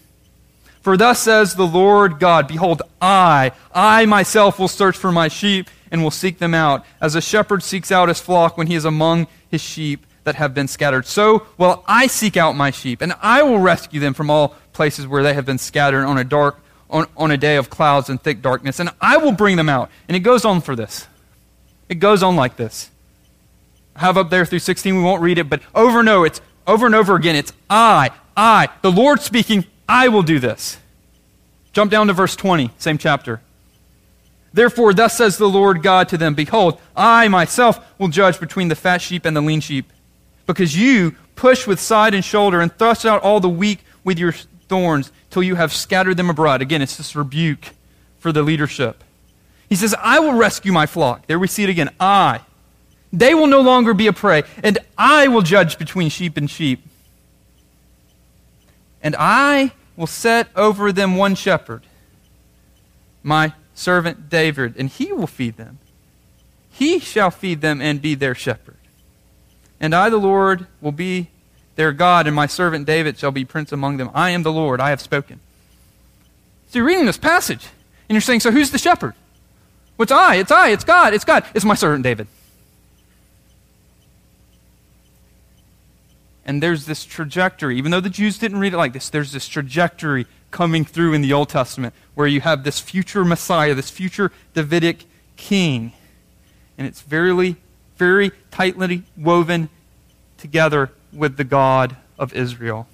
For 0.80 0.96
thus 0.96 1.20
says 1.20 1.54
the 1.54 1.66
Lord 1.66 2.18
God 2.18 2.48
Behold, 2.48 2.82
I, 3.00 3.52
I 3.74 4.06
myself 4.06 4.58
will 4.58 4.68
search 4.68 4.96
for 4.96 5.12
my 5.12 5.28
sheep 5.28 5.68
and 5.90 6.02
will 6.02 6.10
seek 6.10 6.38
them 6.38 6.54
out, 6.54 6.84
as 7.00 7.14
a 7.14 7.20
shepherd 7.20 7.62
seeks 7.62 7.90
out 7.90 8.08
his 8.08 8.20
flock 8.20 8.56
when 8.56 8.66
he 8.66 8.74
is 8.74 8.84
among 8.84 9.26
his 9.50 9.60
sheep 9.60 10.06
that 10.24 10.34
have 10.34 10.54
been 10.54 10.68
scattered. 10.68 11.06
So 11.06 11.46
will 11.56 11.82
I 11.86 12.06
seek 12.06 12.36
out 12.36 12.56
my 12.56 12.70
sheep, 12.70 13.00
and 13.00 13.14
I 13.20 13.42
will 13.42 13.58
rescue 13.58 14.00
them 14.00 14.14
from 14.14 14.30
all 14.30 14.54
places 14.72 15.06
where 15.06 15.22
they 15.22 15.34
have 15.34 15.46
been 15.46 15.58
scattered 15.58 16.04
on 16.04 16.18
a 16.18 16.24
dark 16.24 16.60
on, 16.90 17.06
on 17.16 17.30
a 17.30 17.36
day 17.36 17.56
of 17.56 17.70
clouds 17.70 18.08
and 18.08 18.22
thick 18.22 18.42
darkness, 18.42 18.80
and 18.80 18.90
I 19.00 19.16
will 19.16 19.32
bring 19.32 19.56
them 19.56 19.68
out. 19.68 19.90
And 20.06 20.16
it 20.16 20.20
goes 20.20 20.44
on 20.44 20.60
for 20.60 20.76
this. 20.76 21.06
It 21.88 21.96
goes 21.96 22.22
on 22.22 22.36
like 22.36 22.56
this. 22.56 22.90
Have 23.98 24.16
up 24.16 24.30
there 24.30 24.44
through 24.44 24.60
16, 24.60 24.96
we 24.96 25.02
won't 25.02 25.22
read 25.22 25.38
it, 25.38 25.50
but 25.50 25.60
over 25.74 26.00
and 26.00 26.08
over, 26.08 26.26
it's 26.26 26.40
over 26.66 26.86
and 26.86 26.94
over 26.94 27.14
again, 27.14 27.36
it's 27.36 27.52
I, 27.68 28.10
I, 28.36 28.68
the 28.82 28.92
Lord 28.92 29.20
speaking, 29.20 29.64
I 29.88 30.08
will 30.08 30.22
do 30.22 30.38
this. 30.38 30.78
Jump 31.72 31.90
down 31.90 32.06
to 32.08 32.12
verse 32.12 32.36
20, 32.36 32.70
same 32.78 32.98
chapter. 32.98 33.40
Therefore, 34.52 34.94
thus 34.94 35.16
says 35.16 35.36
the 35.36 35.48
Lord 35.48 35.82
God 35.82 36.08
to 36.08 36.18
them 36.18 36.34
Behold, 36.34 36.80
I 36.96 37.28
myself 37.28 37.84
will 37.98 38.08
judge 38.08 38.40
between 38.40 38.68
the 38.68 38.74
fat 38.74 39.02
sheep 39.02 39.24
and 39.24 39.36
the 39.36 39.40
lean 39.40 39.60
sheep, 39.60 39.92
because 40.46 40.76
you 40.76 41.14
push 41.36 41.66
with 41.66 41.78
side 41.78 42.14
and 42.14 42.24
shoulder 42.24 42.60
and 42.60 42.76
thrust 42.76 43.04
out 43.04 43.22
all 43.22 43.40
the 43.40 43.48
weak 43.48 43.80
with 44.04 44.18
your 44.18 44.32
thorns 44.68 45.12
till 45.30 45.42
you 45.42 45.54
have 45.54 45.72
scattered 45.72 46.16
them 46.16 46.30
abroad. 46.30 46.62
Again, 46.62 46.82
it's 46.82 46.96
this 46.96 47.14
rebuke 47.14 47.70
for 48.18 48.32
the 48.32 48.42
leadership. 48.42 49.04
He 49.68 49.76
says, 49.76 49.94
I 49.98 50.18
will 50.18 50.32
rescue 50.32 50.72
my 50.72 50.86
flock. 50.86 51.26
There 51.26 51.38
we 51.38 51.46
see 51.46 51.64
it 51.64 51.70
again. 51.70 51.90
I. 52.00 52.40
They 53.12 53.34
will 53.34 53.46
no 53.46 53.60
longer 53.60 53.94
be 53.94 54.06
a 54.06 54.12
prey, 54.12 54.42
and 54.62 54.78
I 54.96 55.28
will 55.28 55.42
judge 55.42 55.78
between 55.78 56.10
sheep 56.10 56.36
and 56.36 56.50
sheep. 56.50 56.82
And 59.02 59.16
I 59.18 59.72
will 59.96 60.06
set 60.06 60.48
over 60.54 60.92
them 60.92 61.16
one 61.16 61.34
shepherd, 61.34 61.82
my 63.22 63.54
servant 63.74 64.28
David, 64.28 64.74
and 64.76 64.88
he 64.88 65.12
will 65.12 65.26
feed 65.26 65.56
them. 65.56 65.78
He 66.70 66.98
shall 66.98 67.30
feed 67.30 67.60
them 67.60 67.80
and 67.80 68.02
be 68.02 68.14
their 68.14 68.34
shepherd. 68.34 68.76
And 69.80 69.94
I, 69.94 70.10
the 70.10 70.18
Lord, 70.18 70.66
will 70.80 70.92
be 70.92 71.28
their 71.76 71.92
God, 71.92 72.26
and 72.26 72.34
my 72.34 72.46
servant 72.46 72.86
David 72.86 73.18
shall 73.18 73.30
be 73.30 73.44
prince 73.44 73.72
among 73.72 73.96
them. 73.96 74.10
I 74.12 74.30
am 74.30 74.42
the 74.42 74.52
Lord, 74.52 74.80
I 74.80 74.90
have 74.90 75.00
spoken. 75.00 75.40
So 76.68 76.78
you're 76.78 76.86
reading 76.86 77.06
this 77.06 77.16
passage, 77.16 77.66
and 78.08 78.14
you're 78.14 78.20
saying, 78.20 78.40
So 78.40 78.50
who's 78.50 78.70
the 78.70 78.78
shepherd? 78.78 79.14
Well, 79.96 80.04
it's 80.04 80.12
I, 80.12 80.34
it's 80.36 80.50
I, 80.50 80.68
it's 80.70 80.84
God, 80.84 81.14
it's 81.14 81.24
God. 81.24 81.44
It's 81.54 81.64
my 81.64 81.74
servant 81.74 82.04
David. 82.04 82.26
And 86.48 86.62
there's 86.62 86.86
this 86.86 87.04
trajectory, 87.04 87.76
even 87.76 87.92
though 87.92 88.00
the 88.00 88.08
Jews 88.08 88.38
didn't 88.38 88.58
read 88.58 88.72
it 88.72 88.78
like 88.78 88.94
this, 88.94 89.10
there's 89.10 89.32
this 89.32 89.46
trajectory 89.46 90.26
coming 90.50 90.82
through 90.82 91.12
in 91.12 91.20
the 91.20 91.30
Old 91.34 91.50
Testament 91.50 91.94
where 92.14 92.26
you 92.26 92.40
have 92.40 92.64
this 92.64 92.80
future 92.80 93.22
Messiah, 93.22 93.74
this 93.74 93.90
future 93.90 94.32
Davidic 94.54 95.04
king. 95.36 95.92
And 96.78 96.86
it's 96.86 97.02
very, 97.02 97.56
very 97.98 98.32
tightly 98.50 99.02
woven 99.14 99.68
together 100.38 100.90
with 101.12 101.36
the 101.36 101.44
God 101.44 101.96
of 102.18 102.32
Israel. 102.32 102.88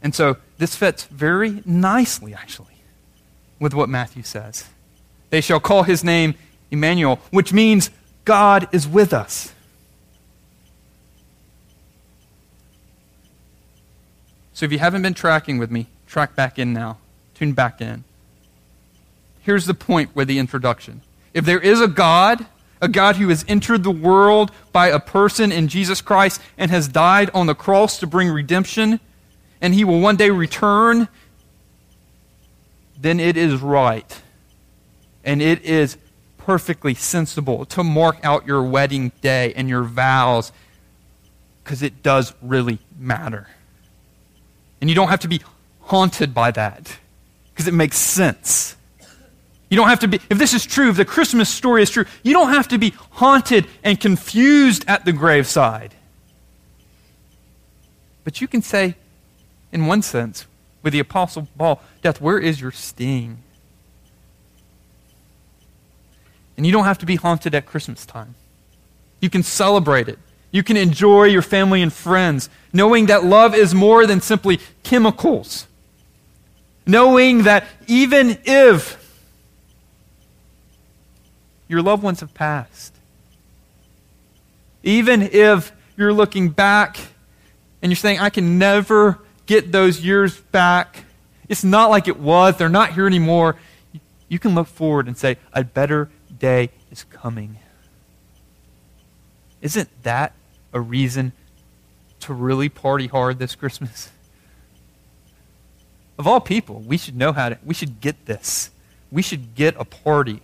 And 0.00 0.14
so 0.14 0.36
this 0.58 0.76
fits 0.76 1.06
very 1.06 1.60
nicely, 1.66 2.34
actually, 2.34 2.76
with 3.58 3.74
what 3.74 3.88
Matthew 3.88 4.22
says. 4.22 4.68
They 5.30 5.40
shall 5.40 5.58
call 5.58 5.82
his 5.82 6.04
name 6.04 6.36
Emmanuel, 6.70 7.18
which 7.32 7.52
means 7.52 7.90
God 8.24 8.68
is 8.70 8.86
with 8.86 9.12
us. 9.12 9.52
So 14.56 14.64
if 14.64 14.72
you 14.72 14.78
haven't 14.78 15.02
been 15.02 15.12
tracking 15.12 15.58
with 15.58 15.70
me, 15.70 15.86
track 16.06 16.34
back 16.34 16.58
in 16.58 16.72
now. 16.72 16.96
Tune 17.34 17.52
back 17.52 17.82
in. 17.82 18.04
Here's 19.42 19.66
the 19.66 19.74
point 19.74 20.16
with 20.16 20.28
the 20.28 20.38
introduction. 20.38 21.02
If 21.34 21.44
there 21.44 21.60
is 21.60 21.82
a 21.82 21.86
God, 21.86 22.46
a 22.80 22.88
God 22.88 23.16
who 23.16 23.28
has 23.28 23.44
entered 23.48 23.82
the 23.82 23.90
world 23.90 24.50
by 24.72 24.86
a 24.86 24.98
person 24.98 25.52
in 25.52 25.68
Jesus 25.68 26.00
Christ 26.00 26.40
and 26.56 26.70
has 26.70 26.88
died 26.88 27.28
on 27.34 27.46
the 27.46 27.54
cross 27.54 27.98
to 27.98 28.06
bring 28.06 28.30
redemption, 28.30 28.98
and 29.60 29.74
he 29.74 29.84
will 29.84 30.00
one 30.00 30.16
day 30.16 30.30
return, 30.30 31.08
then 32.98 33.20
it 33.20 33.36
is 33.36 33.60
right. 33.60 34.22
And 35.22 35.42
it 35.42 35.66
is 35.66 35.98
perfectly 36.38 36.94
sensible 36.94 37.66
to 37.66 37.84
mark 37.84 38.16
out 38.24 38.46
your 38.46 38.62
wedding 38.62 39.12
day 39.20 39.52
and 39.52 39.68
your 39.68 39.82
vows 39.82 40.50
because 41.62 41.82
it 41.82 42.02
does 42.02 42.32
really 42.40 42.78
matter. 42.98 43.48
And 44.80 44.90
you 44.90 44.96
don't 44.96 45.08
have 45.08 45.20
to 45.20 45.28
be 45.28 45.40
haunted 45.80 46.34
by 46.34 46.50
that 46.50 46.98
because 47.52 47.66
it 47.66 47.74
makes 47.74 47.96
sense. 47.96 48.76
You 49.68 49.76
don't 49.76 49.88
have 49.88 50.00
to 50.00 50.08
be, 50.08 50.20
if 50.30 50.38
this 50.38 50.54
is 50.54 50.64
true, 50.64 50.90
if 50.90 50.96
the 50.96 51.04
Christmas 51.04 51.48
story 51.48 51.82
is 51.82 51.90
true, 51.90 52.04
you 52.22 52.32
don't 52.32 52.50
have 52.50 52.68
to 52.68 52.78
be 52.78 52.90
haunted 53.10 53.66
and 53.82 53.98
confused 53.98 54.84
at 54.86 55.04
the 55.04 55.12
graveside. 55.12 55.94
But 58.22 58.40
you 58.40 58.46
can 58.46 58.62
say, 58.62 58.94
in 59.72 59.86
one 59.86 60.02
sense, 60.02 60.46
with 60.82 60.92
the 60.92 61.00
Apostle 61.00 61.48
Paul, 61.58 61.80
Death, 62.02 62.20
where 62.20 62.38
is 62.38 62.60
your 62.60 62.70
sting? 62.70 63.42
And 66.56 66.64
you 66.64 66.72
don't 66.72 66.84
have 66.84 66.98
to 66.98 67.06
be 67.06 67.16
haunted 67.16 67.54
at 67.54 67.66
Christmas 67.66 68.06
time. 68.06 68.34
You 69.20 69.30
can 69.30 69.42
celebrate 69.42 70.08
it. 70.08 70.18
You 70.56 70.62
can 70.62 70.78
enjoy 70.78 71.24
your 71.24 71.42
family 71.42 71.82
and 71.82 71.92
friends, 71.92 72.48
knowing 72.72 73.06
that 73.06 73.22
love 73.22 73.54
is 73.54 73.74
more 73.74 74.06
than 74.06 74.22
simply 74.22 74.58
chemicals. 74.82 75.66
Knowing 76.86 77.42
that 77.42 77.66
even 77.86 78.38
if 78.46 78.96
your 81.68 81.82
loved 81.82 82.02
ones 82.02 82.20
have 82.20 82.32
passed, 82.32 82.94
even 84.82 85.20
if 85.20 85.72
you're 85.94 86.14
looking 86.14 86.48
back 86.48 86.96
and 87.82 87.92
you're 87.92 87.96
saying, 87.96 88.20
I 88.20 88.30
can 88.30 88.58
never 88.58 89.18
get 89.44 89.72
those 89.72 90.00
years 90.00 90.40
back, 90.40 91.04
it's 91.50 91.64
not 91.64 91.90
like 91.90 92.08
it 92.08 92.18
was, 92.18 92.56
they're 92.56 92.70
not 92.70 92.94
here 92.94 93.06
anymore. 93.06 93.56
You 94.30 94.38
can 94.38 94.54
look 94.54 94.68
forward 94.68 95.06
and 95.06 95.18
say, 95.18 95.36
A 95.52 95.64
better 95.64 96.08
day 96.38 96.70
is 96.90 97.04
coming. 97.04 97.58
Isn't 99.60 99.90
that 100.02 100.32
a 100.72 100.80
reason 100.80 101.32
to 102.20 102.34
really 102.34 102.68
party 102.68 103.06
hard 103.06 103.38
this 103.38 103.54
Christmas? 103.54 104.10
Of 106.18 106.26
all 106.26 106.40
people, 106.40 106.80
we 106.80 106.96
should 106.96 107.14
know 107.14 107.32
how 107.32 107.50
to, 107.50 107.58
we 107.62 107.74
should 107.74 108.00
get 108.00 108.24
this. 108.24 108.70
We 109.10 109.20
should 109.20 109.54
get 109.54 109.74
a 109.78 109.84
party. 109.84 110.40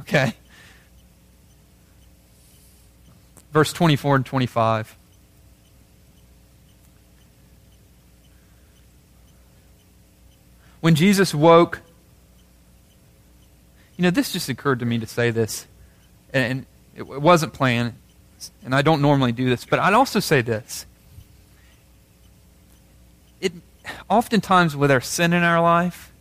Okay? 0.00 0.32
Verse 3.52 3.74
24 3.74 4.16
and 4.16 4.26
25. 4.26 4.96
When 10.80 10.94
Jesus 10.94 11.34
woke, 11.34 11.80
you 13.96 14.02
know, 14.02 14.10
this 14.10 14.32
just 14.32 14.48
occurred 14.48 14.80
to 14.80 14.86
me 14.86 14.98
to 14.98 15.06
say 15.06 15.30
this, 15.30 15.66
and 16.32 16.66
it 16.96 17.06
wasn't 17.06 17.52
planned 17.52 17.94
and 18.64 18.74
I 18.74 18.82
don't 18.82 19.00
normally 19.00 19.32
do 19.32 19.48
this, 19.48 19.64
but 19.64 19.78
I'd 19.78 19.94
also 19.94 20.20
say 20.20 20.42
this. 20.42 20.86
It, 23.40 23.52
oftentimes, 24.08 24.76
with 24.76 24.90
our 24.90 25.00
sin 25.00 25.32
in 25.32 25.42
our 25.42 25.60
life, 25.60 26.12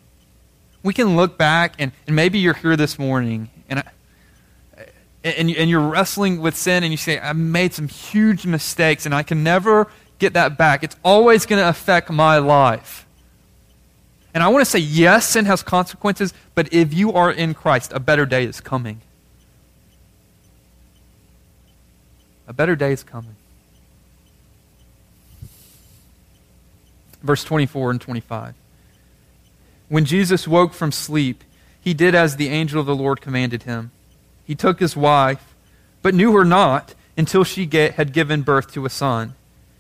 we 0.83 0.93
can 0.93 1.15
look 1.15 1.37
back, 1.37 1.75
and, 1.79 1.91
and 2.07 2.15
maybe 2.15 2.39
you're 2.39 2.53
here 2.53 2.75
this 2.75 2.97
morning, 2.97 3.49
and, 3.69 3.79
I, 3.79 4.85
and, 5.23 5.49
and 5.51 5.69
you're 5.69 5.87
wrestling 5.87 6.41
with 6.41 6.55
sin, 6.55 6.83
and 6.83 6.91
you 6.91 6.97
say, 6.97 7.19
I 7.19 7.33
made 7.33 7.73
some 7.73 7.87
huge 7.87 8.45
mistakes, 8.45 9.05
and 9.05 9.13
I 9.13 9.23
can 9.23 9.43
never 9.43 9.87
get 10.17 10.33
that 10.33 10.57
back. 10.57 10.83
It's 10.83 10.95
always 11.03 11.45
going 11.45 11.61
to 11.61 11.69
affect 11.69 12.09
my 12.09 12.37
life. 12.37 13.05
And 14.33 14.43
I 14.43 14.47
want 14.47 14.63
to 14.63 14.69
say, 14.69 14.79
yes, 14.79 15.27
sin 15.27 15.45
has 15.45 15.61
consequences, 15.61 16.33
but 16.55 16.73
if 16.73 16.93
you 16.93 17.11
are 17.13 17.31
in 17.31 17.53
Christ, 17.53 17.91
a 17.93 17.99
better 17.99 18.25
day 18.25 18.45
is 18.45 18.61
coming. 18.61 19.01
A 22.47 22.53
better 22.53 22.75
day 22.75 22.91
is 22.91 23.03
coming. 23.03 23.35
Verse 27.21 27.43
24 27.43 27.91
and 27.91 28.01
25. 28.01 28.55
When 29.89 30.05
Jesus 30.05 30.47
woke 30.47 30.73
from 30.73 30.91
sleep, 30.91 31.43
he 31.79 31.93
did 31.93 32.15
as 32.15 32.35
the 32.35 32.49
angel 32.49 32.79
of 32.79 32.85
the 32.85 32.95
Lord 32.95 33.21
commanded 33.21 33.63
him. 33.63 33.91
He 34.45 34.55
took 34.55 34.79
his 34.79 34.95
wife, 34.95 35.53
but 36.01 36.13
knew 36.13 36.33
her 36.33 36.45
not 36.45 36.93
until 37.17 37.43
she 37.43 37.65
get, 37.65 37.95
had 37.95 38.13
given 38.13 38.41
birth 38.41 38.71
to 38.73 38.85
a 38.85 38.89
son, 38.89 39.35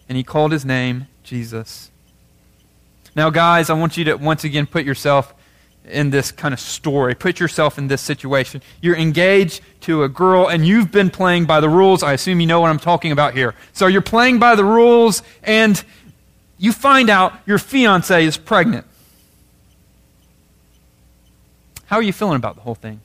and 0.07 0.17
he 0.17 0.23
called 0.23 0.51
his 0.51 0.65
name 0.65 1.07
Jesus. 1.23 1.89
Now, 3.15 3.29
guys, 3.29 3.69
I 3.69 3.73
want 3.73 3.97
you 3.97 4.05
to 4.05 4.15
once 4.15 4.43
again 4.43 4.65
put 4.65 4.85
yourself 4.85 5.33
in 5.85 6.09
this 6.09 6.31
kind 6.31 6.53
of 6.53 6.59
story. 6.59 7.15
Put 7.15 7.39
yourself 7.39 7.77
in 7.77 7.87
this 7.87 8.01
situation. 8.01 8.61
You're 8.81 8.95
engaged 8.95 9.61
to 9.81 10.03
a 10.03 10.09
girl 10.09 10.47
and 10.47 10.65
you've 10.65 10.91
been 10.91 11.09
playing 11.09 11.45
by 11.45 11.59
the 11.59 11.69
rules. 11.69 12.03
I 12.03 12.13
assume 12.13 12.39
you 12.39 12.47
know 12.47 12.61
what 12.61 12.69
I'm 12.69 12.79
talking 12.79 13.11
about 13.11 13.33
here. 13.33 13.55
So 13.73 13.87
you're 13.87 14.01
playing 14.01 14.39
by 14.39 14.55
the 14.55 14.65
rules 14.65 15.23
and 15.43 15.83
you 16.57 16.71
find 16.71 17.09
out 17.09 17.33
your 17.45 17.57
fiance 17.57 18.23
is 18.23 18.37
pregnant. 18.37 18.85
How 21.85 21.97
are 21.97 22.03
you 22.03 22.13
feeling 22.13 22.37
about 22.37 22.55
the 22.55 22.61
whole 22.61 22.75
thing? 22.75 23.01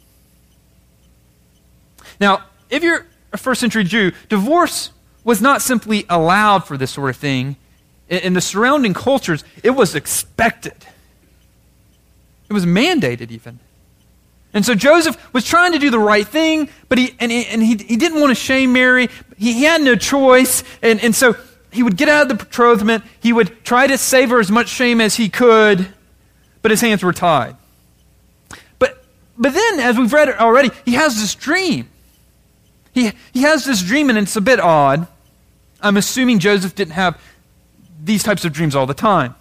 Now, 2.21 2.45
if 2.71 2.83
you're 2.83 3.07
a 3.33 3.37
first 3.37 3.61
century 3.61 3.85
Jew, 3.85 4.13
divorce 4.29 4.93
was 5.25 5.41
not 5.41 5.61
simply 5.61 6.07
allowed 6.09 6.61
for 6.61 6.77
this 6.77 6.93
sort 6.93 7.11
of 7.11 7.17
thing. 7.17 7.57
In 8.09 8.35
the 8.35 8.41
surrounding 8.41 8.95
cultures, 8.95 9.43
it 9.65 9.71
was 9.71 9.97
expected. 9.97 10.86
It 12.49 12.53
was 12.53 12.67
mandated, 12.67 13.31
even. 13.31 13.59
And 14.55 14.65
so 14.65 14.75
Joseph 14.75 15.17
was 15.35 15.45
trying 15.45 15.73
to 15.73 15.79
do 15.79 15.91
the 15.91 15.99
right 15.99 16.27
thing, 16.27 16.71
but 16.89 16.99
he, 16.99 17.15
and, 17.21 17.31
he, 17.31 17.47
and 17.47 17.63
he, 17.63 17.77
he 17.77 17.97
didn't 17.97 18.21
want 18.21 18.31
to 18.31 18.35
shame 18.35 18.73
Mary. 18.73 19.09
He, 19.37 19.53
he 19.53 19.65
had 19.65 19.83
no 19.83 19.97
choice. 19.97 20.63
And, 20.81 21.03
and 21.03 21.15
so 21.15 21.37
he 21.71 21.83
would 21.83 21.97
get 21.97 22.09
out 22.09 22.23
of 22.23 22.29
the 22.29 22.45
betrothment. 22.45 23.05
He 23.21 23.33
would 23.33 23.65
try 23.65 23.87
to 23.87 23.99
save 23.99 24.31
her 24.31 24.41
as 24.41 24.51
much 24.51 24.69
shame 24.69 25.01
as 25.01 25.17
he 25.17 25.29
could, 25.29 25.87
but 26.63 26.71
his 26.71 26.81
hands 26.81 27.03
were 27.03 27.13
tied. 27.13 27.57
But, 28.79 29.05
but 29.37 29.53
then, 29.53 29.81
as 29.81 29.99
we've 29.99 30.13
read 30.13 30.31
already, 30.31 30.71
he 30.85 30.95
has 30.95 31.21
this 31.21 31.35
dream. 31.35 31.89
He, 32.93 33.13
he 33.35 33.43
has 33.43 33.67
this 33.67 33.83
dream, 33.83 34.09
and 34.09 34.19
it's 34.19 34.37
a 34.37 34.41
bit 34.41 34.59
odd. 34.59 35.07
I'm 35.83 35.99
assuming 35.99 36.39
Joseph 36.39 36.75
didn't 36.75 36.95
have 36.95 37.21
these 38.03 38.23
types 38.23 38.47
of 38.47 38.55
dreams 38.55 38.75
all 38.75 38.87
the 38.87 38.95
time. 38.95 39.35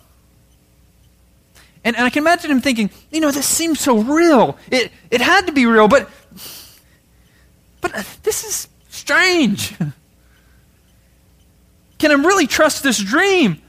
And, 1.86 1.96
and 1.96 2.06
I 2.06 2.10
can 2.10 2.24
imagine 2.24 2.50
him 2.50 2.62
thinking, 2.62 2.90
you 3.12 3.22
know, 3.22 3.30
this 3.30 3.46
seems 3.46 3.80
so 3.80 4.00
real. 4.00 4.58
It, 4.72 4.92
it 5.12 5.22
had 5.22 5.46
to 5.46 5.54
be 5.54 5.68
real, 5.68 5.88
but, 5.88 6.10
but 7.80 7.92
this 8.24 8.44
is 8.44 8.68
strange. 8.90 9.76
Can 12.00 12.12
I 12.12 12.16
really 12.16 12.48
trust 12.48 12.82
this 12.82 12.98
dream? 12.98 13.62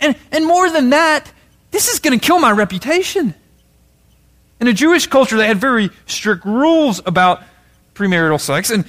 And, 0.00 0.16
and 0.32 0.44
more 0.44 0.70
than 0.70 0.90
that, 0.90 1.30
this 1.70 1.88
is 1.88 2.00
going 2.00 2.18
to 2.18 2.26
kill 2.26 2.40
my 2.40 2.50
reputation. 2.50 3.32
In 4.60 4.66
a 4.66 4.72
Jewish 4.72 5.06
culture, 5.06 5.36
they 5.36 5.46
had 5.46 5.58
very 5.58 5.90
strict 6.06 6.44
rules 6.44 7.00
about 7.06 7.42
premarital 7.94 8.40
sex. 8.40 8.70
And, 8.70 8.84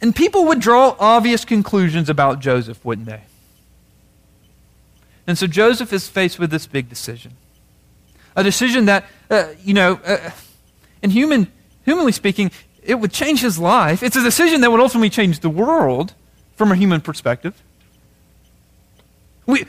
And 0.00 0.14
people 0.14 0.44
would 0.46 0.60
draw 0.60 0.94
obvious 0.98 1.44
conclusions 1.44 2.08
about 2.08 2.38
Joseph, 2.38 2.84
wouldn't 2.84 3.08
they? 3.08 3.22
And 5.26 5.38
so 5.38 5.46
Joseph 5.46 5.92
is 5.92 6.08
faced 6.08 6.38
with 6.38 6.50
this 6.50 6.66
big 6.66 6.88
decision. 6.88 7.32
A 8.34 8.42
decision 8.42 8.86
that, 8.86 9.04
uh, 9.30 9.48
you 9.62 9.74
know, 9.74 10.00
uh, 10.04 10.30
in 11.02 11.10
human, 11.10 11.52
humanly 11.84 12.12
speaking, 12.12 12.50
it 12.82 12.96
would 12.96 13.12
change 13.12 13.40
his 13.40 13.58
life. 13.58 14.02
It's 14.02 14.16
a 14.16 14.22
decision 14.22 14.62
that 14.62 14.70
would 14.70 14.80
ultimately 14.80 15.10
change 15.10 15.40
the 15.40 15.50
world 15.50 16.14
from 16.56 16.72
a 16.72 16.74
human 16.74 17.00
perspective. 17.00 17.62
We, 19.46 19.66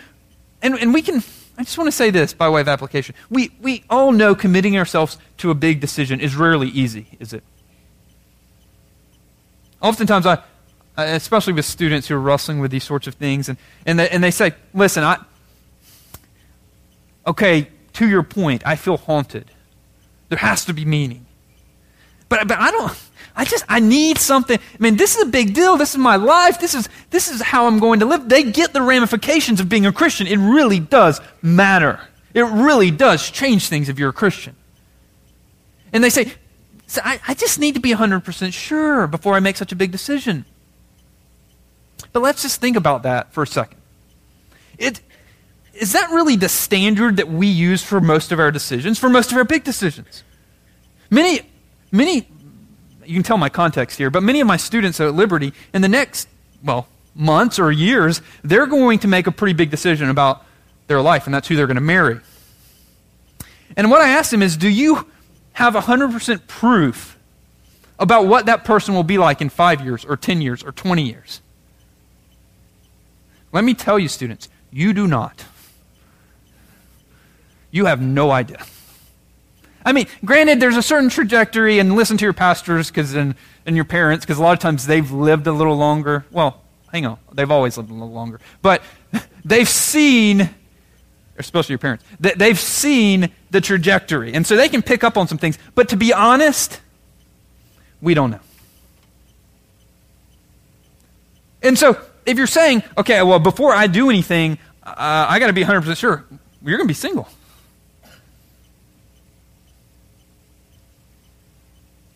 and, 0.61 0.75
and 0.75 0.93
we 0.93 1.01
can, 1.01 1.23
I 1.57 1.63
just 1.63 1.77
want 1.77 1.87
to 1.87 1.91
say 1.91 2.09
this 2.09 2.33
by 2.33 2.49
way 2.49 2.61
of 2.61 2.67
application. 2.67 3.15
We, 3.29 3.51
we 3.61 3.83
all 3.89 4.11
know 4.11 4.33
committing 4.33 4.77
ourselves 4.77 5.17
to 5.37 5.51
a 5.51 5.55
big 5.55 5.79
decision 5.79 6.19
is 6.19 6.35
rarely 6.35 6.69
easy, 6.69 7.07
is 7.19 7.33
it? 7.33 7.43
Oftentimes, 9.81 10.25
I, 10.25 10.41
especially 10.95 11.53
with 11.53 11.65
students 11.65 12.07
who 12.07 12.15
are 12.15 12.19
wrestling 12.19 12.59
with 12.59 12.71
these 12.71 12.83
sorts 12.83 13.07
of 13.07 13.15
things, 13.15 13.49
and, 13.49 13.57
and, 13.85 13.99
they, 13.99 14.09
and 14.09 14.23
they 14.23 14.31
say, 14.31 14.53
listen, 14.73 15.03
I, 15.03 15.17
okay, 17.25 17.69
to 17.93 18.07
your 18.07 18.23
point, 18.23 18.63
I 18.65 18.75
feel 18.75 18.97
haunted. 18.97 19.51
There 20.29 20.37
has 20.37 20.65
to 20.65 20.73
be 20.73 20.85
meaning. 20.85 21.25
But, 22.29 22.47
but 22.47 22.59
I 22.59 22.71
don't, 22.71 22.91
I 23.35 23.45
just, 23.45 23.65
I 23.69 23.79
need 23.79 24.17
something. 24.17 24.57
I 24.57 24.77
mean, 24.79 24.97
this 24.97 25.15
is 25.15 25.23
a 25.23 25.29
big 25.29 25.53
deal. 25.53 25.77
This 25.77 25.91
is 25.91 25.97
my 25.97 26.15
life. 26.15 26.59
This 26.59 26.73
is, 26.73 26.89
this 27.09 27.29
is 27.29 27.41
how 27.41 27.67
I'm 27.67 27.79
going 27.79 27.99
to 27.99 28.05
live. 28.05 28.29
They 28.29 28.43
get 28.43 28.73
the 28.73 28.81
ramifications 28.81 29.59
of 29.59 29.69
being 29.69 29.85
a 29.85 29.91
Christian. 29.91 30.27
It 30.27 30.37
really 30.37 30.79
does 30.79 31.21
matter. 31.41 31.99
It 32.33 32.43
really 32.43 32.91
does 32.91 33.29
change 33.29 33.67
things 33.67 33.89
if 33.89 33.99
you're 33.99 34.09
a 34.09 34.13
Christian. 34.13 34.55
And 35.91 36.03
they 36.03 36.09
say, 36.09 36.33
so 36.87 37.01
I, 37.03 37.19
I 37.27 37.33
just 37.33 37.59
need 37.59 37.75
to 37.75 37.81
be 37.81 37.93
100% 37.93 38.53
sure 38.53 39.07
before 39.07 39.35
I 39.35 39.39
make 39.39 39.57
such 39.57 39.71
a 39.71 39.75
big 39.75 39.91
decision. 39.91 40.45
But 42.11 42.21
let's 42.21 42.41
just 42.41 42.61
think 42.61 42.77
about 42.77 43.03
that 43.03 43.33
for 43.33 43.43
a 43.43 43.47
second. 43.47 43.79
It, 44.77 45.01
is 45.73 45.93
that 45.93 46.11
really 46.11 46.35
the 46.35 46.49
standard 46.49 47.17
that 47.17 47.27
we 47.27 47.47
use 47.47 47.83
for 47.83 47.99
most 47.99 48.31
of 48.31 48.39
our 48.39 48.51
decisions, 48.51 48.99
for 48.99 49.09
most 49.09 49.31
of 49.31 49.37
our 49.37 49.43
big 49.43 49.63
decisions? 49.63 50.23
Many, 51.09 51.41
many, 51.91 52.27
you 53.05 53.13
can 53.15 53.23
tell 53.23 53.37
my 53.37 53.49
context 53.49 53.97
here, 53.97 54.09
but 54.09 54.23
many 54.23 54.39
of 54.39 54.47
my 54.47 54.57
students 54.57 54.99
at 54.99 55.13
Liberty, 55.13 55.53
in 55.73 55.81
the 55.81 55.89
next, 55.89 56.27
well, 56.63 56.87
months 57.15 57.57
or 57.59 57.71
years, 57.71 58.21
they're 58.43 58.67
going 58.67 58.99
to 58.99 59.07
make 59.07 59.25
a 59.27 59.31
pretty 59.31 59.53
big 59.53 59.71
decision 59.71 60.09
about 60.09 60.45
their 60.87 61.01
life, 61.01 61.25
and 61.25 61.33
that's 61.33 61.47
who 61.47 61.55
they're 61.55 61.67
going 61.67 61.75
to 61.75 61.81
marry. 61.81 62.19
And 63.75 63.89
what 63.89 64.01
I 64.01 64.09
asked 64.09 64.31
them 64.31 64.43
is, 64.43 64.57
do 64.57 64.69
you 64.69 65.07
have 65.53 65.73
100% 65.73 66.47
proof 66.47 67.17
about 67.99 68.27
what 68.27 68.45
that 68.45 68.63
person 68.63 68.93
will 68.93 69.03
be 69.03 69.17
like 69.17 69.41
in 69.41 69.49
five 69.49 69.81
years, 69.81 70.05
or 70.05 70.17
10 70.17 70.41
years, 70.41 70.63
or 70.63 70.71
20 70.71 71.03
years? 71.03 71.41
Let 73.51 73.63
me 73.63 73.73
tell 73.73 73.97
you, 73.97 74.07
students, 74.07 74.49
you 74.71 74.93
do 74.93 75.07
not. 75.07 75.45
You 77.73 77.87
have 77.87 77.99
no 77.99 78.29
idea. 78.29 78.63
I 79.83 79.93
mean, 79.93 80.05
granted, 80.23 80.59
there's 80.59 80.77
a 80.77 80.83
certain 80.83 81.09
trajectory, 81.09 81.79
and 81.79 81.95
listen 81.95 82.17
to 82.17 82.23
your 82.23 82.31
pastors 82.31 82.91
because 82.91 83.15
and, 83.15 83.33
and 83.65 83.75
your 83.75 83.83
parents, 83.83 84.23
because 84.23 84.37
a 84.37 84.43
lot 84.43 84.53
of 84.53 84.59
times 84.59 84.85
they've 84.85 85.11
lived 85.11 85.47
a 85.47 85.51
little 85.51 85.75
longer. 85.75 86.23
Well, 86.29 86.61
hang 86.91 87.07
on, 87.07 87.17
they've 87.33 87.49
always 87.49 87.75
lived 87.75 87.89
a 87.89 87.93
little 87.93 88.11
longer. 88.11 88.39
But 88.61 88.83
they've 89.43 89.67
seen, 89.67 90.51
especially 91.39 91.73
your 91.73 91.79
parents, 91.79 92.05
that 92.19 92.37
they've 92.37 92.59
seen 92.59 93.31
the 93.49 93.59
trajectory. 93.59 94.35
And 94.35 94.45
so 94.45 94.55
they 94.55 94.69
can 94.69 94.83
pick 94.83 95.03
up 95.03 95.17
on 95.17 95.27
some 95.27 95.39
things. 95.39 95.57
But 95.73 95.89
to 95.89 95.97
be 95.97 96.13
honest, 96.13 96.79
we 98.01 98.13
don't 98.13 98.29
know. 98.29 98.39
And 101.63 101.75
so 101.75 101.99
if 102.27 102.37
you're 102.37 102.45
saying, 102.45 102.83
okay, 102.99 103.23
well, 103.23 103.39
before 103.39 103.73
I 103.73 103.87
do 103.87 104.11
anything, 104.11 104.59
uh, 104.83 104.93
I 105.27 105.39
got 105.39 105.47
to 105.47 105.53
be 105.53 105.63
100% 105.63 105.97
sure, 105.97 106.23
you're 106.61 106.77
going 106.77 106.87
to 106.87 106.91
be 106.91 106.93
single. 106.93 107.27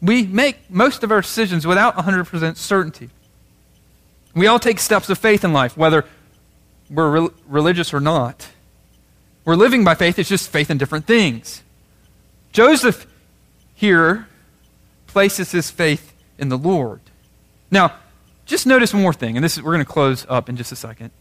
We 0.01 0.25
make 0.27 0.69
most 0.69 1.03
of 1.03 1.11
our 1.11 1.21
decisions 1.21 1.65
without 1.65 1.95
100% 1.95 2.55
certainty. 2.57 3.09
We 4.35 4.45
all 4.47 4.59
take 4.59 4.79
steps 4.79 5.09
of 5.09 5.17
faith 5.17 5.43
in 5.43 5.53
life, 5.53 5.75
whether 5.75 6.05
we're 6.89 7.21
re- 7.21 7.29
religious 7.47 7.93
or 7.93 7.99
not. 7.99 8.47
We're 9.45 9.55
living 9.55 9.83
by 9.83 9.95
faith, 9.95 10.19
it's 10.19 10.29
just 10.29 10.49
faith 10.49 10.69
in 10.69 10.77
different 10.77 11.07
things. 11.07 11.63
Joseph 12.51 13.07
here 13.73 14.27
places 15.07 15.51
his 15.51 15.71
faith 15.71 16.13
in 16.37 16.49
the 16.49 16.57
Lord. 16.57 17.01
Now, 17.71 17.93
just 18.45 18.67
notice 18.67 18.93
one 18.93 19.03
more 19.03 19.13
thing, 19.13 19.35
and 19.35 19.43
this 19.43 19.57
is, 19.57 19.63
we're 19.63 19.73
going 19.73 19.85
to 19.85 19.91
close 19.91 20.25
up 20.29 20.49
in 20.49 20.55
just 20.55 20.71
a 20.71 20.75
second. 20.75 21.11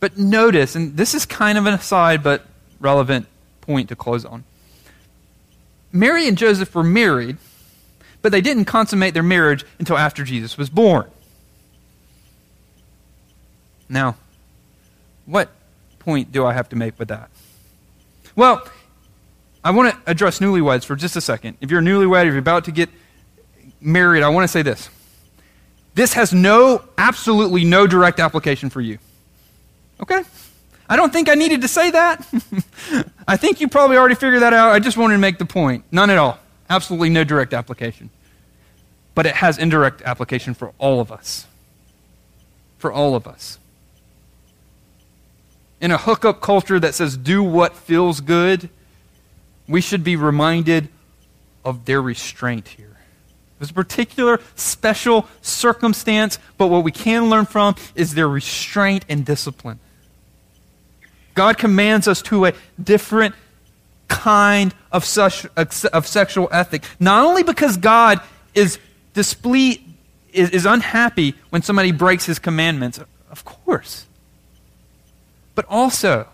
But 0.00 0.18
notice, 0.18 0.74
and 0.76 0.96
this 0.96 1.14
is 1.14 1.24
kind 1.24 1.58
of 1.58 1.66
an 1.66 1.74
aside 1.74 2.22
but 2.22 2.44
relevant 2.80 3.26
point 3.60 3.88
to 3.88 3.96
close 3.96 4.24
on. 4.24 4.44
Mary 5.92 6.28
and 6.28 6.36
Joseph 6.36 6.74
were 6.74 6.82
married 6.82 7.38
but 8.22 8.32
they 8.32 8.40
didn't 8.40 8.64
consummate 8.64 9.14
their 9.14 9.22
marriage 9.22 9.64
until 9.78 9.96
after 9.96 10.24
Jesus 10.24 10.58
was 10.58 10.68
born. 10.70 11.10
Now, 13.88 14.16
what 15.26 15.50
point 15.98 16.32
do 16.32 16.44
I 16.44 16.52
have 16.52 16.68
to 16.70 16.76
make 16.76 16.98
with 16.98 17.08
that? 17.08 17.30
Well, 18.36 18.66
I 19.64 19.70
want 19.70 19.92
to 19.92 20.10
address 20.10 20.38
newlyweds 20.38 20.84
for 20.84 20.96
just 20.96 21.16
a 21.16 21.20
second. 21.20 21.56
If 21.60 21.70
you're 21.70 21.80
a 21.80 21.82
newlywed, 21.82 22.26
if 22.26 22.28
you're 22.28 22.38
about 22.38 22.64
to 22.64 22.72
get 22.72 22.88
married, 23.80 24.22
I 24.22 24.28
want 24.28 24.44
to 24.44 24.48
say 24.48 24.62
this. 24.62 24.88
This 25.94 26.12
has 26.12 26.32
no, 26.32 26.84
absolutely 26.96 27.64
no 27.64 27.86
direct 27.86 28.20
application 28.20 28.70
for 28.70 28.80
you. 28.80 28.98
Okay? 30.00 30.22
I 30.88 30.96
don't 30.96 31.12
think 31.12 31.28
I 31.28 31.34
needed 31.34 31.62
to 31.62 31.68
say 31.68 31.90
that. 31.90 32.26
I 33.28 33.36
think 33.36 33.60
you 33.60 33.68
probably 33.68 33.96
already 33.96 34.14
figured 34.14 34.42
that 34.42 34.52
out. 34.52 34.70
I 34.70 34.78
just 34.78 34.96
wanted 34.96 35.14
to 35.14 35.18
make 35.18 35.38
the 35.38 35.44
point. 35.44 35.84
None 35.90 36.08
at 36.08 36.18
all. 36.18 36.38
Absolutely 36.70 37.08
no 37.10 37.24
direct 37.24 37.54
application. 37.54 38.10
But 39.14 39.26
it 39.26 39.36
has 39.36 39.58
indirect 39.58 40.02
application 40.02 40.54
for 40.54 40.72
all 40.78 41.00
of 41.00 41.10
us. 41.10 41.46
For 42.78 42.92
all 42.92 43.14
of 43.14 43.26
us. 43.26 43.58
In 45.80 45.90
a 45.90 45.98
hookup 45.98 46.40
culture 46.40 46.78
that 46.80 46.94
says 46.94 47.16
do 47.16 47.42
what 47.42 47.76
feels 47.76 48.20
good, 48.20 48.68
we 49.66 49.80
should 49.80 50.02
be 50.02 50.16
reminded 50.16 50.88
of 51.64 51.84
their 51.84 52.02
restraint 52.02 52.68
here. 52.68 52.96
There's 53.58 53.70
a 53.70 53.74
particular 53.74 54.40
special 54.54 55.26
circumstance, 55.42 56.38
but 56.56 56.68
what 56.68 56.84
we 56.84 56.92
can 56.92 57.28
learn 57.28 57.44
from 57.44 57.74
is 57.94 58.14
their 58.14 58.28
restraint 58.28 59.04
and 59.08 59.24
discipline. 59.24 59.80
God 61.34 61.58
commands 61.58 62.08
us 62.08 62.22
to 62.22 62.46
a 62.46 62.52
different 62.82 63.34
kind 64.08 64.74
of, 64.90 65.04
such, 65.04 65.46
of 65.56 66.06
sexual 66.06 66.48
ethic. 66.50 66.82
Not 66.98 67.24
only 67.24 67.42
because 67.42 67.76
God 67.76 68.20
is, 68.54 68.78
disple- 69.14 69.76
is, 70.32 70.50
is 70.50 70.66
unhappy 70.66 71.34
when 71.50 71.62
somebody 71.62 71.92
breaks 71.92 72.26
his 72.26 72.38
commandments, 72.38 72.98
of 73.30 73.44
course, 73.44 74.06
but 75.54 75.64
also 75.68 76.26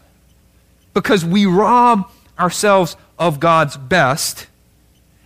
because 0.92 1.24
we 1.24 1.46
rob 1.46 2.10
ourselves 2.38 2.96
of 3.18 3.40
God's 3.40 3.76
best 3.76 4.46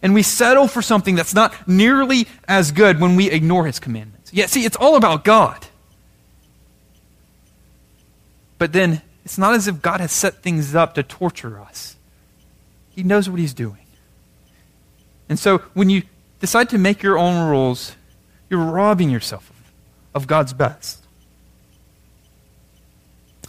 and 0.03 0.15
we 0.15 0.23
settle 0.23 0.69
for 0.69 0.83
something 0.83 1.15
that's 1.15 1.35
not 1.35 1.69
nearly 1.69 2.29
as 2.47 2.73
good 2.73 3.01
when 3.01 3.17
we 3.17 3.31
ignore 3.31 3.67
his 3.67 3.79
commandments. 3.79 4.33
Yeah, 4.33 4.47
see, 4.47 4.65
it's 4.65 4.77
all 4.77 4.97
about 4.97 5.25
God. 5.25 5.67
But 8.59 8.73
then 8.73 9.03
it's 9.25 9.39
not 9.39 9.55
as 9.55 9.69
if 9.69 9.83
God 9.83 10.01
has 10.01 10.13
set 10.13 10.43
things 10.43 10.75
up 10.75 10.95
to 10.95 11.03
torture 11.03 11.61
us. 11.61 11.97
He 12.99 13.05
knows 13.05 13.31
what 13.31 13.39
he's 13.39 13.55
doing. 13.55 13.87
And 15.29 15.39
so 15.39 15.59
when 15.73 15.89
you 15.89 16.03
decide 16.41 16.71
to 16.71 16.79
make 16.79 17.01
your 17.01 17.17
own 17.17 17.49
rules, 17.49 17.95
you're 18.51 18.59
robbing 18.59 19.09
yourself 19.09 19.53
of, 20.17 20.27
God's 20.27 20.53
best. 20.53 21.05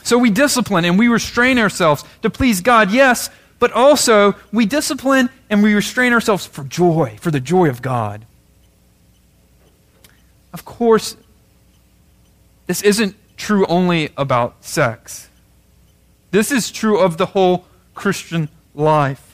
So 0.03 0.19
we 0.19 0.29
discipline 0.29 0.85
and 0.85 0.99
we 0.99 1.07
restrain 1.07 1.57
ourselves 1.57 2.03
to 2.21 2.29
please 2.29 2.61
God, 2.61 2.91
yes, 2.91 3.31
but 3.57 3.71
also 3.71 4.35
we 4.51 4.67
discipline 4.67 5.31
and 5.49 5.63
we 5.63 5.73
restrain 5.73 6.13
ourselves 6.13 6.45
for 6.45 6.63
joy, 6.63 7.17
for 7.19 7.31
the 7.31 7.39
joy 7.39 7.69
of 7.69 7.81
God. 7.81 8.27
Of 10.53 10.63
course, 10.63 11.17
this 12.67 12.83
isn't 12.83 13.15
true 13.35 13.65
only 13.65 14.11
about 14.15 14.63
sex. 14.63 15.27
This 16.29 16.51
is 16.51 16.69
true 16.69 16.99
of 16.99 17.17
the 17.17 17.25
whole 17.25 17.65
Christian 17.95 18.49
life. 18.75 19.28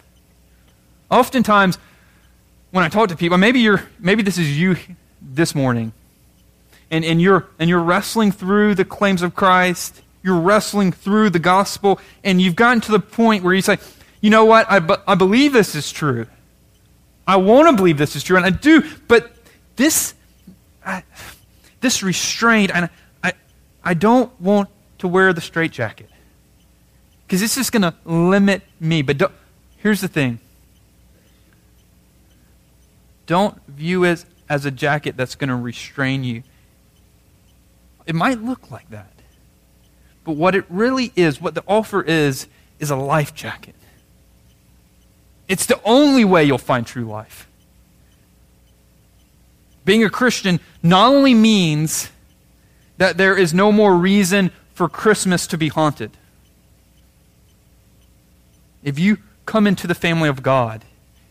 Oftentimes, 1.10 1.78
when 2.72 2.84
I 2.84 2.90
talk 2.90 3.10
to 3.10 3.16
people, 3.16 3.38
maybe 3.38 3.60
you're 3.60 3.84
maybe 4.00 4.24
this 4.24 4.38
is 4.38 4.60
you 4.60 4.76
this 5.22 5.56
morning, 5.56 5.94
and, 6.92 7.06
and 7.06 7.22
you're 7.22 7.48
and 7.60 7.70
you're 7.70 7.82
wrestling 7.82 8.32
through 8.32 8.76
the 8.76 8.86
claims 8.86 9.22
of 9.22 9.36
Christ, 9.36 10.02
you're 10.24 10.40
wrestling 10.40 10.92
through 10.92 11.30
the 11.30 11.40
gospel, 11.40 12.00
and 12.24 12.42
you've 12.42 12.56
gotten 12.56 12.82
to 12.82 12.92
the 12.92 13.00
point 13.00 13.44
where 13.44 13.54
you 13.54 13.62
say, 13.62 13.78
you 14.22 14.30
know 14.30 14.46
what, 14.46 14.66
I, 14.70 14.82
I 15.08 15.16
believe 15.16 15.54
this 15.54 15.76
is 15.76 15.92
true. 15.92 16.26
I 17.28 17.38
want 17.38 17.70
to 17.70 17.76
believe 17.76 17.98
this 17.98 18.16
is 18.16 18.24
true, 18.24 18.38
and 18.38 18.46
I 18.46 18.50
do, 18.50 18.84
but 19.08 19.32
this, 19.76 20.16
I, 20.86 21.04
this 21.82 22.02
restraint, 22.02 22.72
and 22.74 22.90
I, 23.24 23.34
I 23.84 23.94
don't 23.94 24.40
want 24.42 24.70
to 25.00 25.08
wear 25.08 25.34
the 25.34 25.42
straitjacket 25.42 26.10
because 27.28 27.42
it's 27.42 27.56
just 27.56 27.72
going 27.72 27.84
to 27.84 27.94
limit 28.06 28.64
me. 28.80 29.02
But 29.02 29.32
here's 29.78 30.02
the 30.02 30.08
thing 30.08 30.40
don't 33.26 33.66
view 33.68 34.04
it 34.04 34.26
as 34.50 34.66
a 34.66 34.72
jacket 34.72 35.18
that's 35.18 35.36
going 35.36 35.50
to 35.50 35.56
restrain 35.56 36.24
you. 36.24 36.44
It 38.06 38.16
might 38.16 38.42
look 38.42 38.70
like 38.70 38.90
that. 38.92 39.12
But 40.24 40.34
what 40.34 40.56
it 40.56 40.66
really 40.70 41.12
is, 41.16 41.40
what 41.40 41.56
the 41.56 41.64
offer 41.68 42.02
is, 42.02 42.48
is 42.80 42.90
a 42.90 42.96
life 42.96 43.34
jacket. 43.34 43.76
It's 45.48 45.66
the 45.66 45.80
only 45.84 46.26
way 46.26 46.44
you'll 46.44 46.58
find 46.58 46.86
true 46.86 47.06
life. 47.06 47.48
Being 49.86 50.04
a 50.04 50.10
Christian 50.10 50.60
not 50.82 51.14
only 51.14 51.36
means 51.36 52.10
that 52.98 53.18
there 53.18 53.38
is 53.38 53.54
no 53.54 53.72
more 53.72 53.96
reason 53.96 54.52
for 54.74 54.90
Christmas 54.90 55.48
to 55.48 55.58
be 55.58 55.68
haunted. 55.68 56.12
If 58.84 58.98
you 58.98 59.18
come 59.46 59.68
into 59.68 59.86
the 59.86 59.96
family 59.96 60.28
of 60.28 60.42
God, 60.42 60.84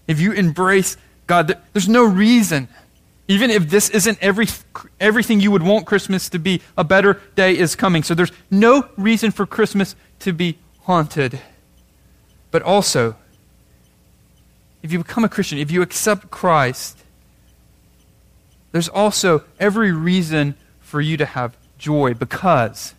if 0.07 0.21
you 0.21 0.33
embrace 0.33 0.97
God, 1.27 1.59
there's 1.73 1.89
no 1.89 2.05
reason. 2.05 2.69
Even 3.27 3.51
if 3.51 3.71
this 3.71 3.89
isn't 3.91 4.19
every, 4.21 4.47
everything 5.01 5.41
you 5.41 5.51
would 5.51 5.63
want 5.63 5.87
Christmas 5.87 6.29
to 6.29 6.39
be, 6.39 6.61
a 6.77 6.85
better 6.85 7.21
day 7.35 7.57
is 7.57 7.75
coming. 7.75 8.03
So 8.03 8.15
there's 8.15 8.33
no 8.51 8.89
reason 8.97 9.31
for 9.31 9.47
Christmas 9.47 9.97
to 10.21 10.33
be 10.33 10.59
haunted. 10.83 11.41
But 12.51 12.63
also, 12.63 13.17
if 14.83 14.93
you 14.93 14.99
become 14.99 15.25
a 15.25 15.29
Christian, 15.29 15.59
if 15.59 15.71
you 15.71 15.81
accept 15.81 16.31
Christ, 16.31 17.03
there's 18.73 18.89
also 18.89 19.45
every 19.59 19.93
reason 19.93 20.55
for 20.81 21.01
you 21.01 21.17
to 21.17 21.25
have 21.25 21.57
joy 21.79 22.13
because 22.13 22.95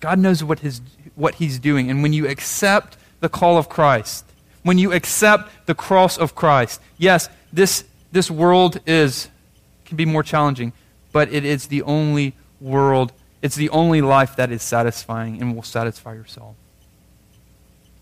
God 0.00 0.18
knows 0.18 0.44
what, 0.44 0.58
his, 0.58 0.82
what 1.14 1.36
He's 1.36 1.58
doing. 1.58 1.90
And 1.90 2.02
when 2.02 2.12
you 2.12 2.28
accept 2.28 2.98
the 3.20 3.30
call 3.30 3.56
of 3.56 3.70
Christ, 3.70 4.26
when 4.64 4.78
you 4.78 4.92
accept 4.92 5.66
the 5.66 5.74
cross 5.74 6.18
of 6.18 6.34
Christ. 6.34 6.80
Yes, 6.98 7.28
this, 7.52 7.84
this 8.10 8.30
world 8.30 8.80
is, 8.86 9.28
can 9.84 9.96
be 9.96 10.04
more 10.04 10.24
challenging, 10.24 10.72
but 11.12 11.32
it 11.32 11.44
is 11.44 11.68
the 11.68 11.82
only 11.82 12.34
world, 12.60 13.12
it's 13.42 13.54
the 13.54 13.68
only 13.68 14.00
life 14.00 14.34
that 14.36 14.50
is 14.50 14.62
satisfying 14.62 15.40
and 15.40 15.54
will 15.54 15.62
satisfy 15.62 16.14
your 16.14 16.26
soul. 16.26 16.56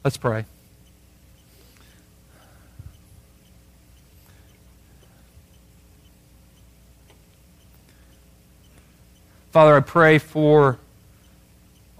Let's 0.04 0.16
pray. 0.16 0.46
Father, 9.50 9.76
I 9.76 9.80
pray 9.80 10.18
for 10.18 10.78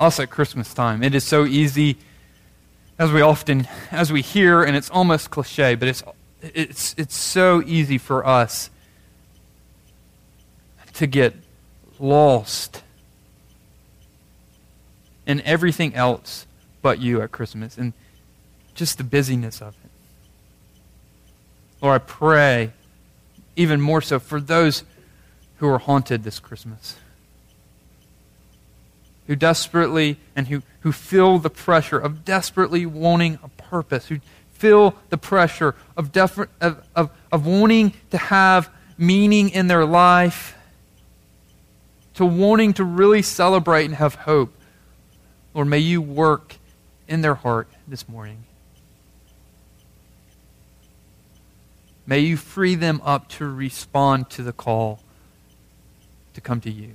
us 0.00 0.18
at 0.18 0.30
Christmas 0.30 0.72
time. 0.72 1.02
It 1.02 1.14
is 1.14 1.22
so 1.22 1.44
easy 1.44 1.98
as 3.02 3.10
we 3.10 3.20
often 3.20 3.66
as 3.90 4.12
we 4.12 4.22
hear 4.22 4.62
and 4.62 4.76
it's 4.76 4.88
almost 4.90 5.28
cliche 5.28 5.74
but 5.74 5.88
it's 5.88 6.04
it's 6.40 6.94
it's 6.96 7.16
so 7.16 7.60
easy 7.66 7.98
for 7.98 8.24
us 8.24 8.70
to 10.94 11.08
get 11.08 11.34
lost 11.98 12.82
in 15.26 15.40
everything 15.40 15.92
else 15.96 16.46
but 16.80 17.00
you 17.00 17.20
at 17.22 17.32
Christmas 17.32 17.76
and 17.76 17.92
just 18.74 18.98
the 18.98 19.04
busyness 19.04 19.60
of 19.60 19.74
it. 19.84 19.90
Lord, 21.80 22.00
I 22.00 22.04
pray 22.04 22.72
even 23.56 23.80
more 23.80 24.00
so 24.00 24.20
for 24.20 24.40
those 24.40 24.84
who 25.56 25.68
are 25.68 25.78
haunted 25.78 26.22
this 26.22 26.38
Christmas 26.38 26.96
who 29.26 29.36
desperately 29.36 30.18
and 30.34 30.48
who, 30.48 30.62
who 30.80 30.92
feel 30.92 31.38
the 31.38 31.50
pressure 31.50 31.98
of 31.98 32.24
desperately 32.24 32.86
wanting 32.86 33.38
a 33.42 33.48
purpose, 33.48 34.06
who 34.06 34.18
feel 34.52 34.94
the 35.10 35.18
pressure 35.18 35.74
of, 35.96 36.12
def- 36.12 36.48
of, 36.60 36.86
of, 36.94 37.10
of 37.30 37.46
wanting 37.46 37.92
to 38.10 38.18
have 38.18 38.70
meaning 38.98 39.48
in 39.48 39.66
their 39.66 39.84
life, 39.84 40.56
to 42.14 42.24
wanting 42.24 42.72
to 42.74 42.84
really 42.84 43.22
celebrate 43.22 43.86
and 43.86 43.94
have 43.94 44.14
hope. 44.14 44.52
Lord, 45.54 45.68
may 45.68 45.78
you 45.78 46.00
work 46.00 46.56
in 47.08 47.20
their 47.20 47.34
heart 47.34 47.68
this 47.86 48.08
morning. 48.08 48.44
May 52.06 52.20
you 52.20 52.36
free 52.36 52.74
them 52.74 53.00
up 53.04 53.28
to 53.30 53.46
respond 53.46 54.30
to 54.30 54.42
the 54.42 54.52
call 54.52 55.00
to 56.34 56.40
come 56.40 56.60
to 56.62 56.70
you. 56.70 56.94